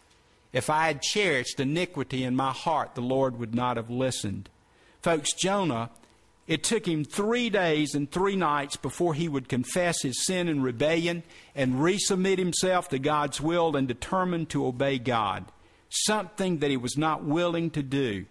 If 0.53 0.69
I 0.69 0.87
had 0.87 1.01
cherished 1.01 1.59
iniquity 1.59 2.23
in 2.23 2.35
my 2.35 2.51
heart, 2.51 2.93
the 2.93 3.01
Lord 3.01 3.39
would 3.39 3.55
not 3.55 3.77
have 3.77 3.89
listened. 3.89 4.49
Folks, 5.01 5.33
Jonah, 5.33 5.89
it 6.47 6.63
took 6.63 6.87
him 6.87 7.03
three 7.03 7.49
days 7.49 7.95
and 7.95 8.09
three 8.09 8.35
nights 8.35 8.75
before 8.75 9.15
he 9.15 9.27
would 9.27 9.49
confess 9.49 10.01
his 10.03 10.25
sin 10.25 10.47
and 10.47 10.63
rebellion 10.63 11.23
and 11.55 11.75
resubmit 11.75 12.37
himself 12.37 12.89
to 12.89 12.99
God's 12.99 13.41
will 13.41 13.75
and 13.75 13.87
determine 13.87 14.45
to 14.47 14.65
obey 14.65 14.99
God, 14.99 15.45
something 15.89 16.59
that 16.59 16.69
he 16.69 16.77
was 16.77 16.97
not 16.97 17.23
willing 17.23 17.71
to 17.71 17.81
do 17.81 18.25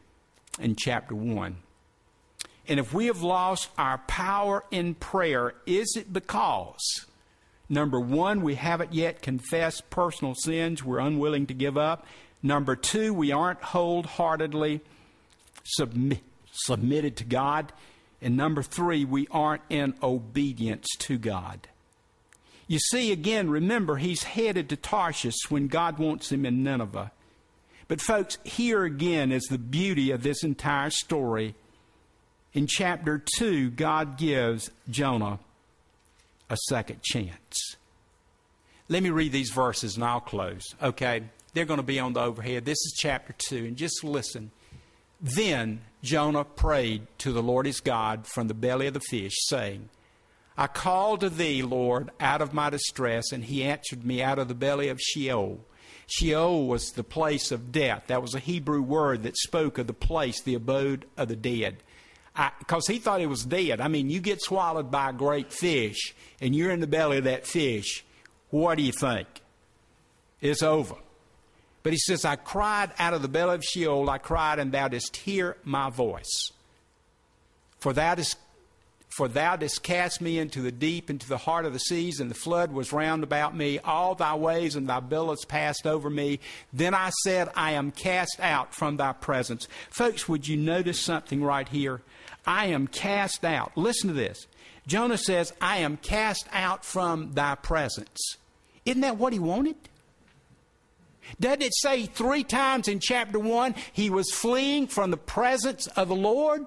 in 0.60 0.76
chapter 0.76 1.14
1. 1.14 1.56
And 2.68 2.78
if 2.78 2.92
we 2.92 3.06
have 3.06 3.22
lost 3.22 3.70
our 3.76 3.98
power 3.98 4.64
in 4.70 4.94
prayer, 4.94 5.54
is 5.66 5.96
it 5.96 6.12
because 6.12 7.06
Number 7.72 7.98
one, 7.98 8.42
we 8.42 8.56
haven't 8.56 8.92
yet 8.92 9.22
confessed 9.22 9.88
personal 9.88 10.34
sins 10.34 10.84
we're 10.84 10.98
unwilling 10.98 11.46
to 11.46 11.54
give 11.54 11.78
up. 11.78 12.04
Number 12.42 12.76
two, 12.76 13.14
we 13.14 13.32
aren't 13.32 13.62
wholeheartedly 13.62 14.82
submi- 15.80 16.20
submitted 16.50 17.16
to 17.16 17.24
God. 17.24 17.72
And 18.20 18.36
number 18.36 18.62
three, 18.62 19.06
we 19.06 19.26
aren't 19.30 19.62
in 19.70 19.94
obedience 20.02 20.86
to 20.98 21.16
God. 21.16 21.66
You 22.66 22.78
see, 22.78 23.10
again, 23.10 23.48
remember, 23.48 23.96
he's 23.96 24.24
headed 24.24 24.68
to 24.68 24.76
Tarshish 24.76 25.50
when 25.50 25.68
God 25.68 25.98
wants 25.98 26.30
him 26.30 26.44
in 26.44 26.62
Nineveh. 26.62 27.10
But, 27.88 28.02
folks, 28.02 28.36
here 28.44 28.84
again 28.84 29.32
is 29.32 29.44
the 29.44 29.56
beauty 29.56 30.10
of 30.10 30.22
this 30.22 30.44
entire 30.44 30.90
story. 30.90 31.54
In 32.52 32.66
chapter 32.66 33.22
2, 33.38 33.70
God 33.70 34.18
gives 34.18 34.70
Jonah 34.90 35.38
a 36.52 36.56
second 36.68 37.02
chance. 37.02 37.76
Let 38.88 39.02
me 39.02 39.08
read 39.08 39.32
these 39.32 39.50
verses 39.50 39.96
and 39.96 40.04
I'll 40.04 40.20
close. 40.20 40.62
Okay? 40.82 41.22
They're 41.54 41.64
going 41.64 41.78
to 41.78 41.82
be 41.82 41.98
on 41.98 42.12
the 42.12 42.20
overhead. 42.20 42.66
This 42.66 42.78
is 42.78 42.94
chapter 42.96 43.34
2, 43.48 43.56
and 43.56 43.76
just 43.76 44.04
listen. 44.04 44.50
Then 45.18 45.80
Jonah 46.02 46.44
prayed 46.44 47.06
to 47.18 47.32
the 47.32 47.42
Lord 47.42 47.64
his 47.64 47.80
God 47.80 48.26
from 48.26 48.48
the 48.48 48.54
belly 48.54 48.86
of 48.86 48.94
the 48.94 49.00
fish, 49.00 49.32
saying, 49.46 49.88
I 50.56 50.66
called 50.66 51.20
to 51.20 51.30
thee, 51.30 51.62
Lord, 51.62 52.10
out 52.20 52.42
of 52.42 52.52
my 52.52 52.68
distress, 52.68 53.32
and 53.32 53.44
he 53.44 53.64
answered 53.64 54.04
me 54.04 54.22
out 54.22 54.38
of 54.38 54.48
the 54.48 54.54
belly 54.54 54.88
of 54.88 55.00
Sheol. 55.00 55.60
Sheol 56.06 56.66
was 56.66 56.90
the 56.90 57.04
place 57.04 57.50
of 57.50 57.72
death. 57.72 58.04
That 58.08 58.20
was 58.20 58.34
a 58.34 58.38
Hebrew 58.40 58.82
word 58.82 59.22
that 59.22 59.38
spoke 59.38 59.78
of 59.78 59.86
the 59.86 59.94
place, 59.94 60.42
the 60.42 60.54
abode 60.54 61.06
of 61.16 61.28
the 61.28 61.36
dead. 61.36 61.82
Because 62.58 62.86
he 62.86 62.98
thought 62.98 63.20
he 63.20 63.26
was 63.26 63.44
dead. 63.44 63.80
I 63.80 63.88
mean, 63.88 64.08
you 64.08 64.20
get 64.20 64.40
swallowed 64.40 64.90
by 64.90 65.10
a 65.10 65.12
great 65.12 65.52
fish, 65.52 66.14
and 66.40 66.56
you're 66.56 66.70
in 66.70 66.80
the 66.80 66.86
belly 66.86 67.18
of 67.18 67.24
that 67.24 67.46
fish. 67.46 68.04
What 68.50 68.78
do 68.78 68.82
you 68.82 68.92
think? 68.92 69.28
It's 70.40 70.62
over. 70.62 70.94
But 71.82 71.92
he 71.92 71.98
says, 71.98 72.24
I 72.24 72.36
cried 72.36 72.92
out 72.98 73.12
of 73.12 73.22
the 73.22 73.28
belly 73.28 73.56
of 73.56 73.64
Sheol, 73.64 74.08
I 74.08 74.18
cried, 74.18 74.58
and 74.58 74.72
thou 74.72 74.88
didst 74.88 75.16
hear 75.16 75.56
my 75.64 75.90
voice. 75.90 76.52
For 77.80 77.92
thou 77.92 78.14
didst 78.14 78.36
for 79.12 79.28
thou 79.28 79.56
didst 79.56 79.82
cast 79.82 80.22
me 80.22 80.38
into 80.38 80.62
the 80.62 80.72
deep, 80.72 81.10
into 81.10 81.28
the 81.28 81.36
heart 81.36 81.66
of 81.66 81.74
the 81.74 81.78
seas, 81.78 82.18
and 82.18 82.30
the 82.30 82.34
flood 82.34 82.72
was 82.72 82.92
round 82.92 83.22
about 83.22 83.54
me. 83.54 83.78
All 83.80 84.14
thy 84.14 84.34
ways 84.34 84.74
and 84.74 84.88
thy 84.88 85.00
billows 85.00 85.44
passed 85.44 85.86
over 85.86 86.08
me. 86.08 86.40
Then 86.72 86.94
I 86.94 87.10
said, 87.22 87.50
I 87.54 87.72
am 87.72 87.90
cast 87.90 88.40
out 88.40 88.74
from 88.74 88.96
thy 88.96 89.12
presence. 89.12 89.68
Folks, 89.90 90.28
would 90.28 90.48
you 90.48 90.56
notice 90.56 90.98
something 90.98 91.44
right 91.44 91.68
here? 91.68 92.00
I 92.46 92.66
am 92.66 92.86
cast 92.86 93.44
out. 93.44 93.72
Listen 93.76 94.08
to 94.08 94.14
this. 94.14 94.46
Jonah 94.86 95.18
says, 95.18 95.52
I 95.60 95.78
am 95.78 95.98
cast 95.98 96.48
out 96.50 96.84
from 96.84 97.34
thy 97.34 97.54
presence. 97.54 98.38
Isn't 98.86 99.02
that 99.02 99.18
what 99.18 99.34
he 99.34 99.38
wanted? 99.38 99.76
Doesn't 101.38 101.62
it 101.62 101.74
say 101.76 102.06
three 102.06 102.44
times 102.44 102.88
in 102.88 102.98
chapter 102.98 103.38
1 103.38 103.74
he 103.92 104.08
was 104.10 104.32
fleeing 104.32 104.86
from 104.86 105.10
the 105.10 105.16
presence 105.16 105.86
of 105.88 106.08
the 106.08 106.16
Lord? 106.16 106.66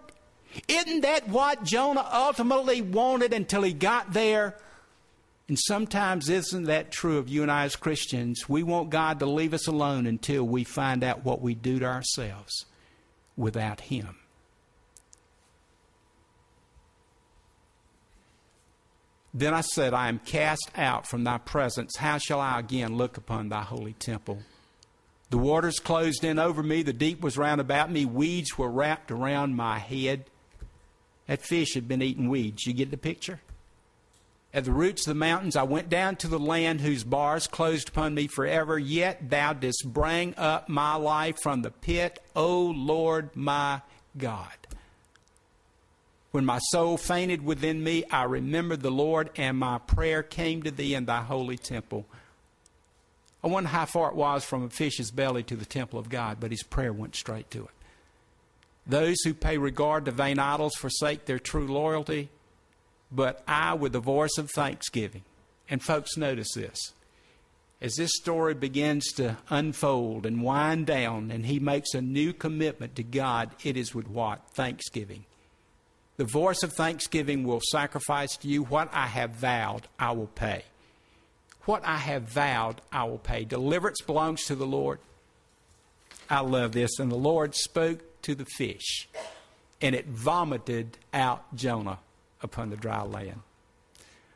Isn't 0.67 1.01
that 1.01 1.27
what 1.27 1.63
Jonah 1.63 2.07
ultimately 2.11 2.81
wanted 2.81 3.33
until 3.33 3.61
he 3.61 3.73
got 3.73 4.13
there? 4.13 4.55
And 5.47 5.59
sometimes 5.59 6.27
isn't 6.29 6.63
that 6.63 6.91
true 6.91 7.17
of 7.17 7.29
you 7.29 7.43
and 7.43 7.51
I 7.51 7.65
as 7.65 7.75
Christians? 7.75 8.49
We 8.49 8.63
want 8.63 8.89
God 8.89 9.19
to 9.19 9.27
leave 9.27 9.53
us 9.53 9.67
alone 9.67 10.07
until 10.07 10.43
we 10.43 10.63
find 10.63 11.03
out 11.03 11.23
what 11.23 11.41
we 11.41 11.53
do 11.53 11.79
to 11.79 11.85
ourselves 11.85 12.65
without 13.37 13.81
Him. 13.81 14.17
Then 19.35 19.53
I 19.53 19.61
said, 19.61 19.93
I 19.93 20.07
am 20.07 20.19
cast 20.19 20.71
out 20.77 21.05
from 21.05 21.25
thy 21.25 21.37
presence. 21.37 21.97
How 21.97 22.17
shall 22.17 22.39
I 22.39 22.57
again 22.57 22.95
look 22.95 23.17
upon 23.17 23.49
thy 23.49 23.63
holy 23.63 23.93
temple? 23.93 24.39
The 25.29 25.37
waters 25.37 25.79
closed 25.79 26.23
in 26.23 26.39
over 26.39 26.63
me, 26.63 26.83
the 26.83 26.93
deep 26.93 27.21
was 27.21 27.37
round 27.37 27.59
about 27.59 27.91
me, 27.91 28.05
weeds 28.05 28.57
were 28.57 28.69
wrapped 28.69 29.11
around 29.11 29.55
my 29.55 29.77
head. 29.77 30.25
That 31.27 31.41
fish 31.41 31.73
had 31.73 31.87
been 31.87 32.01
eating 32.01 32.29
weeds. 32.29 32.65
You 32.65 32.73
get 32.73 32.91
the 32.91 32.97
picture? 32.97 33.41
At 34.53 34.63
the 34.63 34.71
roots 34.71 35.01
of 35.05 35.13
the 35.13 35.19
mountains, 35.19 35.57
I 35.57 35.63
went 35.63 35.89
down 35.89 36.15
to 36.17 36.29
the 36.29 36.39
land 36.39 36.79
whose 36.79 37.03
bars 37.03 37.45
closed 37.45 37.89
upon 37.89 38.13
me 38.13 38.27
forever. 38.27 38.79
Yet 38.79 39.29
thou 39.29 39.51
didst 39.53 39.83
bring 39.91 40.33
up 40.37 40.69
my 40.69 40.95
life 40.95 41.41
from 41.41 41.61
the 41.61 41.71
pit, 41.71 42.23
O 42.35 42.61
Lord 42.67 43.35
my 43.35 43.81
God. 44.17 44.53
When 46.31 46.45
my 46.45 46.59
soul 46.59 46.97
fainted 46.97 47.43
within 47.43 47.83
me, 47.83 48.05
I 48.11 48.23
remembered 48.23 48.81
the 48.81 48.91
Lord, 48.91 49.29
and 49.35 49.57
my 49.57 49.77
prayer 49.77 50.23
came 50.23 50.63
to 50.63 50.71
thee 50.71 50.93
in 50.93 51.05
thy 51.05 51.21
holy 51.21 51.57
temple. 51.57 52.05
I 53.43 53.47
wonder 53.47 53.69
how 53.69 53.85
far 53.85 54.09
it 54.09 54.15
was 54.15 54.43
from 54.43 54.63
a 54.63 54.69
fish's 54.69 55.11
belly 55.11 55.43
to 55.43 55.55
the 55.55 55.65
temple 55.65 55.99
of 55.99 56.09
God, 56.09 56.37
but 56.39 56.51
his 56.51 56.63
prayer 56.63 56.93
went 56.93 57.15
straight 57.15 57.51
to 57.51 57.65
it. 57.65 57.74
Those 58.87 59.21
who 59.23 59.33
pay 59.33 59.57
regard 59.57 60.05
to 60.05 60.11
vain 60.11 60.37
idols 60.37 60.75
forsake 60.75 61.25
their 61.25 61.39
true 61.39 61.67
loyalty, 61.67 62.29
but 63.11 63.43
I 63.47 63.73
with 63.73 63.93
the 63.93 63.99
voice 63.99 64.37
of 64.37 64.51
thanksgiving. 64.51 65.23
And 65.69 65.81
folks, 65.81 66.17
notice 66.17 66.53
this. 66.53 66.93
As 67.81 67.95
this 67.95 68.11
story 68.15 68.53
begins 68.53 69.11
to 69.13 69.37
unfold 69.49 70.25
and 70.25 70.43
wind 70.43 70.87
down, 70.87 71.31
and 71.31 71.45
he 71.45 71.59
makes 71.59 71.93
a 71.93 72.01
new 72.01 72.31
commitment 72.31 72.95
to 72.95 73.03
God, 73.03 73.51
it 73.63 73.75
is 73.75 73.93
with 73.93 74.07
what? 74.07 74.47
Thanksgiving. 74.51 75.25
The 76.17 76.23
voice 76.23 76.63
of 76.63 76.71
thanksgiving 76.73 77.43
will 77.43 77.61
sacrifice 77.71 78.37
to 78.37 78.47
you 78.47 78.63
what 78.63 78.89
I 78.93 79.07
have 79.07 79.31
vowed, 79.31 79.87
I 79.99 80.11
will 80.11 80.27
pay. 80.27 80.63
What 81.65 81.83
I 81.83 81.97
have 81.97 82.23
vowed, 82.23 82.79
I 82.91 83.03
will 83.05 83.17
pay. 83.17 83.43
Deliverance 83.43 84.01
belongs 84.01 84.45
to 84.45 84.55
the 84.55 84.67
Lord. 84.67 84.99
I 86.29 86.39
love 86.39 86.71
this. 86.71 86.99
And 86.99 87.11
the 87.11 87.17
Lord 87.17 87.55
spoke 87.55 88.14
to 88.25 88.33
the 88.33 88.45
fish, 88.45 89.07
and 89.81 89.93
it 89.93 90.07
vomited 90.07 90.97
out 91.13 91.43
Jonah 91.55 91.99
upon 92.41 92.71
the 92.71 92.75
dry 92.75 93.03
land. 93.03 93.39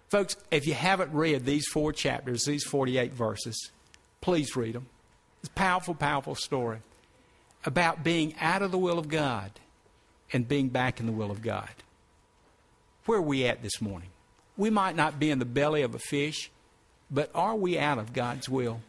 Folks, 0.10 0.38
if 0.52 0.68
you 0.68 0.76
haven't 0.76 1.12
read 1.12 1.46
these 1.46 1.68
four 1.68 1.92
chapters, 1.92 2.46
these 2.46 2.64
48 2.64 3.14
verses, 3.14 3.72
please 4.22 4.56
read 4.56 4.76
them. 4.76 4.88
It's 5.40 5.50
a 5.50 5.54
powerful, 5.54 5.96
powerful 5.96 6.36
story 6.36 6.80
about 7.66 8.04
being 8.04 8.36
out 8.40 8.62
of 8.62 8.72
the 8.72 8.78
will 8.78 9.00
of 9.00 9.08
God 9.08 9.52
and 10.32 10.48
being 10.48 10.70
back 10.70 11.00
in 11.00 11.08
the 11.08 11.12
will 11.12 11.32
of 11.32 11.42
God. 11.42 11.70
Where 13.06 13.18
are 13.18 13.24
we 13.24 13.46
at 13.46 13.64
this 13.64 13.82
morning? 13.82 14.10
We 14.56 14.70
might 14.70 14.96
not 14.96 15.20
be 15.20 15.32
in 15.32 15.40
the 15.40 15.46
belly 15.46 15.82
of 15.82 15.96
a 15.96 16.00
fish, 16.00 16.52
but 17.10 17.32
are 17.34 17.56
we 17.56 17.80
out 17.80 17.98
of 17.98 18.14
God's 18.14 18.48
will? 18.48 18.82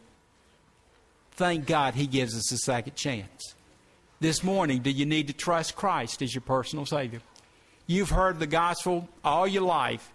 Thank 1.31 1.65
God 1.65 1.95
He 1.95 2.05
gives 2.05 2.35
us 2.35 2.51
a 2.51 2.57
second 2.57 2.95
chance 2.95 3.55
this 4.21 4.43
morning, 4.43 4.83
do 4.83 4.91
you 4.91 5.05
need 5.05 5.27
to 5.27 5.33
trust 5.33 5.75
Christ 5.75 6.21
as 6.21 6.33
your 6.33 6.43
personal 6.43 6.85
Savior? 6.85 7.21
You've 7.87 8.11
heard 8.11 8.39
the 8.39 8.47
gospel 8.47 9.09
all 9.25 9.47
your 9.47 9.63
life, 9.63 10.11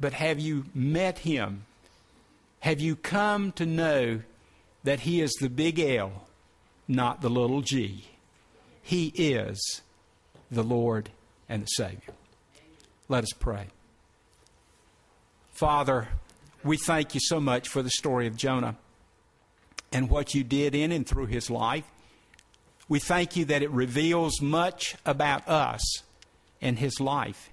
but 0.00 0.14
have 0.14 0.40
you 0.40 0.64
met 0.74 1.18
Him? 1.18 1.66
Have 2.60 2.80
you 2.80 2.96
come 2.96 3.52
to 3.52 3.66
know 3.66 4.22
that 4.82 5.00
He 5.00 5.20
is 5.20 5.32
the 5.34 5.50
big 5.50 5.78
L, 5.78 6.24
not 6.88 7.20
the 7.20 7.30
little 7.30 7.60
g? 7.60 8.08
He 8.82 9.12
is 9.14 9.82
the 10.50 10.64
Lord 10.64 11.10
and 11.46 11.62
the 11.62 11.66
Savior. 11.66 12.14
Let 13.08 13.22
us 13.22 13.32
pray. 13.38 13.66
Father, 15.52 16.08
we 16.64 16.78
thank 16.78 17.14
you 17.14 17.20
so 17.22 17.38
much 17.38 17.68
for 17.68 17.82
the 17.82 17.90
story 17.90 18.26
of 18.26 18.36
Jonah 18.36 18.76
and 19.92 20.10
what 20.10 20.34
you 20.34 20.44
did 20.44 20.74
in 20.74 20.92
and 20.92 21.06
through 21.06 21.26
his 21.26 21.50
life. 21.50 21.84
We 22.88 22.98
thank 22.98 23.36
you 23.36 23.44
that 23.46 23.62
it 23.62 23.70
reveals 23.70 24.40
much 24.40 24.96
about 25.06 25.46
us 25.48 26.02
and 26.60 26.78
his 26.78 27.00
life. 27.00 27.50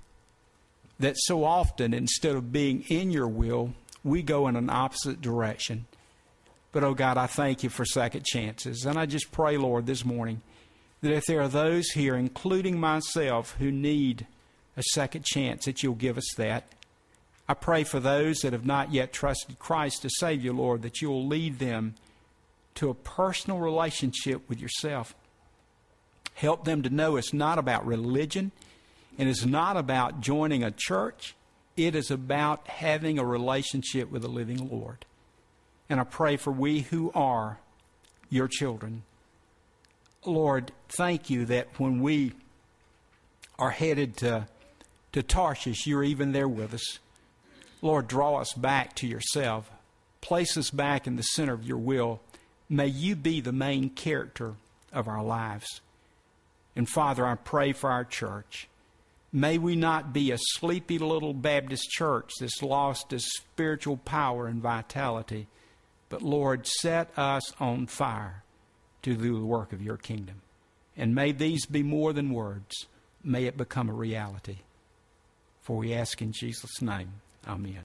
That 1.00 1.16
so 1.18 1.44
often, 1.44 1.94
instead 1.94 2.36
of 2.36 2.52
being 2.52 2.84
in 2.90 3.12
your 3.12 3.28
will, 3.28 3.74
we 4.04 4.24
go 4.24 4.48
in 4.48 4.56
an 4.56 4.70
opposite 4.70 5.22
direction. 5.22 5.86
But 6.72 6.84
oh 6.84 6.94
God, 6.94 7.18
I 7.18 7.28
thank 7.28 7.64
you 7.64 7.70
for 7.70 7.86
second 7.86 8.26
chances. 8.26 8.86
And 8.86 8.98
I 8.98 9.06
just 9.06 9.32
pray, 9.32 9.58
Lord, 9.58 9.86
this 9.86 10.04
morning 10.04 10.42
that 11.02 11.12
if 11.12 11.26
there 11.26 11.42
are 11.42 11.48
those 11.48 11.90
here, 11.90 12.16
including 12.16 12.80
myself, 12.80 13.56
who 13.60 13.72
need 13.72 14.26
a 14.76 14.84
second 14.94 15.26
chance, 15.26 15.66
that 15.66 15.84
you'll 15.84 15.96
give 15.96 16.18
us 16.18 16.34
that. 16.38 16.64
I 17.50 17.54
pray 17.54 17.84
for 17.84 18.00
those 18.00 18.40
that 18.40 18.54
have 18.54 18.66
not 18.66 18.92
yet 18.92 19.14
trusted 19.14 19.60
Christ 19.60 20.02
to 20.02 20.10
save 20.10 20.44
you, 20.44 20.54
Lord, 20.54 20.82
that 20.82 21.02
you'll 21.02 21.26
lead 21.26 21.60
them 21.60 21.96
to 22.78 22.90
a 22.90 22.94
personal 22.94 23.60
relationship 23.60 24.48
with 24.48 24.60
yourself. 24.60 25.16
Help 26.36 26.64
them 26.64 26.84
to 26.84 26.92
know 26.92 27.16
it's 27.16 27.34
not 27.34 27.58
about 27.58 27.86
religion 27.86 28.52
and 29.18 29.28
it's 29.28 29.46
not 29.46 29.76
about 29.76 30.22
joining 30.22 30.64
a 30.64 30.70
church. 30.70 31.36
It 31.76 31.96
is 31.96 32.12
about 32.12 32.68
having 32.68 33.18
a 33.18 33.26
relationship 33.26 34.12
with 34.12 34.22
the 34.22 34.28
living 34.28 34.70
Lord. 34.70 35.06
And 35.90 36.00
I 36.00 36.04
pray 36.04 36.38
for 36.38 36.52
we 36.52 36.82
who 36.82 37.12
are 37.16 37.58
your 38.30 38.48
children. 38.48 39.02
Lord, 40.24 40.72
thank 40.88 41.32
you 41.32 41.46
that 41.46 41.68
when 41.80 42.02
we 42.02 42.34
are 43.58 43.72
headed 43.72 44.18
to, 44.18 44.48
to 45.14 45.24
Tarshish, 45.24 45.88
you're 45.88 46.04
even 46.04 46.32
there 46.32 46.48
with 46.48 46.76
us. 46.76 47.00
Lord, 47.82 48.08
draw 48.08 48.36
us 48.36 48.54
back 48.54 48.94
to 48.96 49.08
yourself. 49.08 49.72
Place 50.22 50.58
us 50.58 50.70
back 50.70 51.08
in 51.08 51.16
the 51.16 51.24
center 51.24 51.54
of 51.54 51.64
your 51.64 51.78
will. 51.78 52.20
May 52.70 52.88
you 52.88 53.16
be 53.16 53.42
the 53.42 53.52
main 53.52 53.90
character 53.90 54.56
of 54.92 55.08
our 55.08 55.24
lives. 55.24 55.82
And 56.76 56.88
Father, 56.88 57.26
I 57.26 57.36
pray 57.36 57.72
for 57.74 57.90
our 57.90 58.04
church. 58.04 58.68
May 59.32 59.58
we 59.58 59.76
not 59.76 60.14
be 60.14 60.32
a 60.32 60.38
sleepy 60.38 60.98
little 60.98 61.34
Baptist 61.34 61.90
church 61.90 62.32
that's 62.40 62.64
lost 62.64 63.12
its 63.14 63.28
spiritual 63.38 63.98
power 63.98 64.48
and 64.48 64.62
vitality, 64.62 65.48
but 66.10 66.22
Lord, 66.22 66.66
set 66.66 67.18
us 67.18 67.52
on 67.60 67.88
fire 67.88 68.44
to 69.02 69.16
do 69.16 69.40
the 69.40 69.46
work 69.46 69.74
of 69.74 69.82
your 69.82 69.98
kingdom. 69.98 70.42
And 70.96 71.14
may 71.14 71.32
these 71.32 71.66
be 71.66 71.84
more 71.84 72.14
than 72.14 72.34
words. 72.34 72.88
May 73.24 73.46
it 73.46 73.58
become 73.58 73.90
a 73.90 73.94
reality. 73.94 74.58
For 75.62 75.78
we 75.78 75.94
ask 75.94 76.22
in 76.22 76.32
Jesus' 76.32 76.82
name. 76.82 77.12
Amen. 77.46 77.76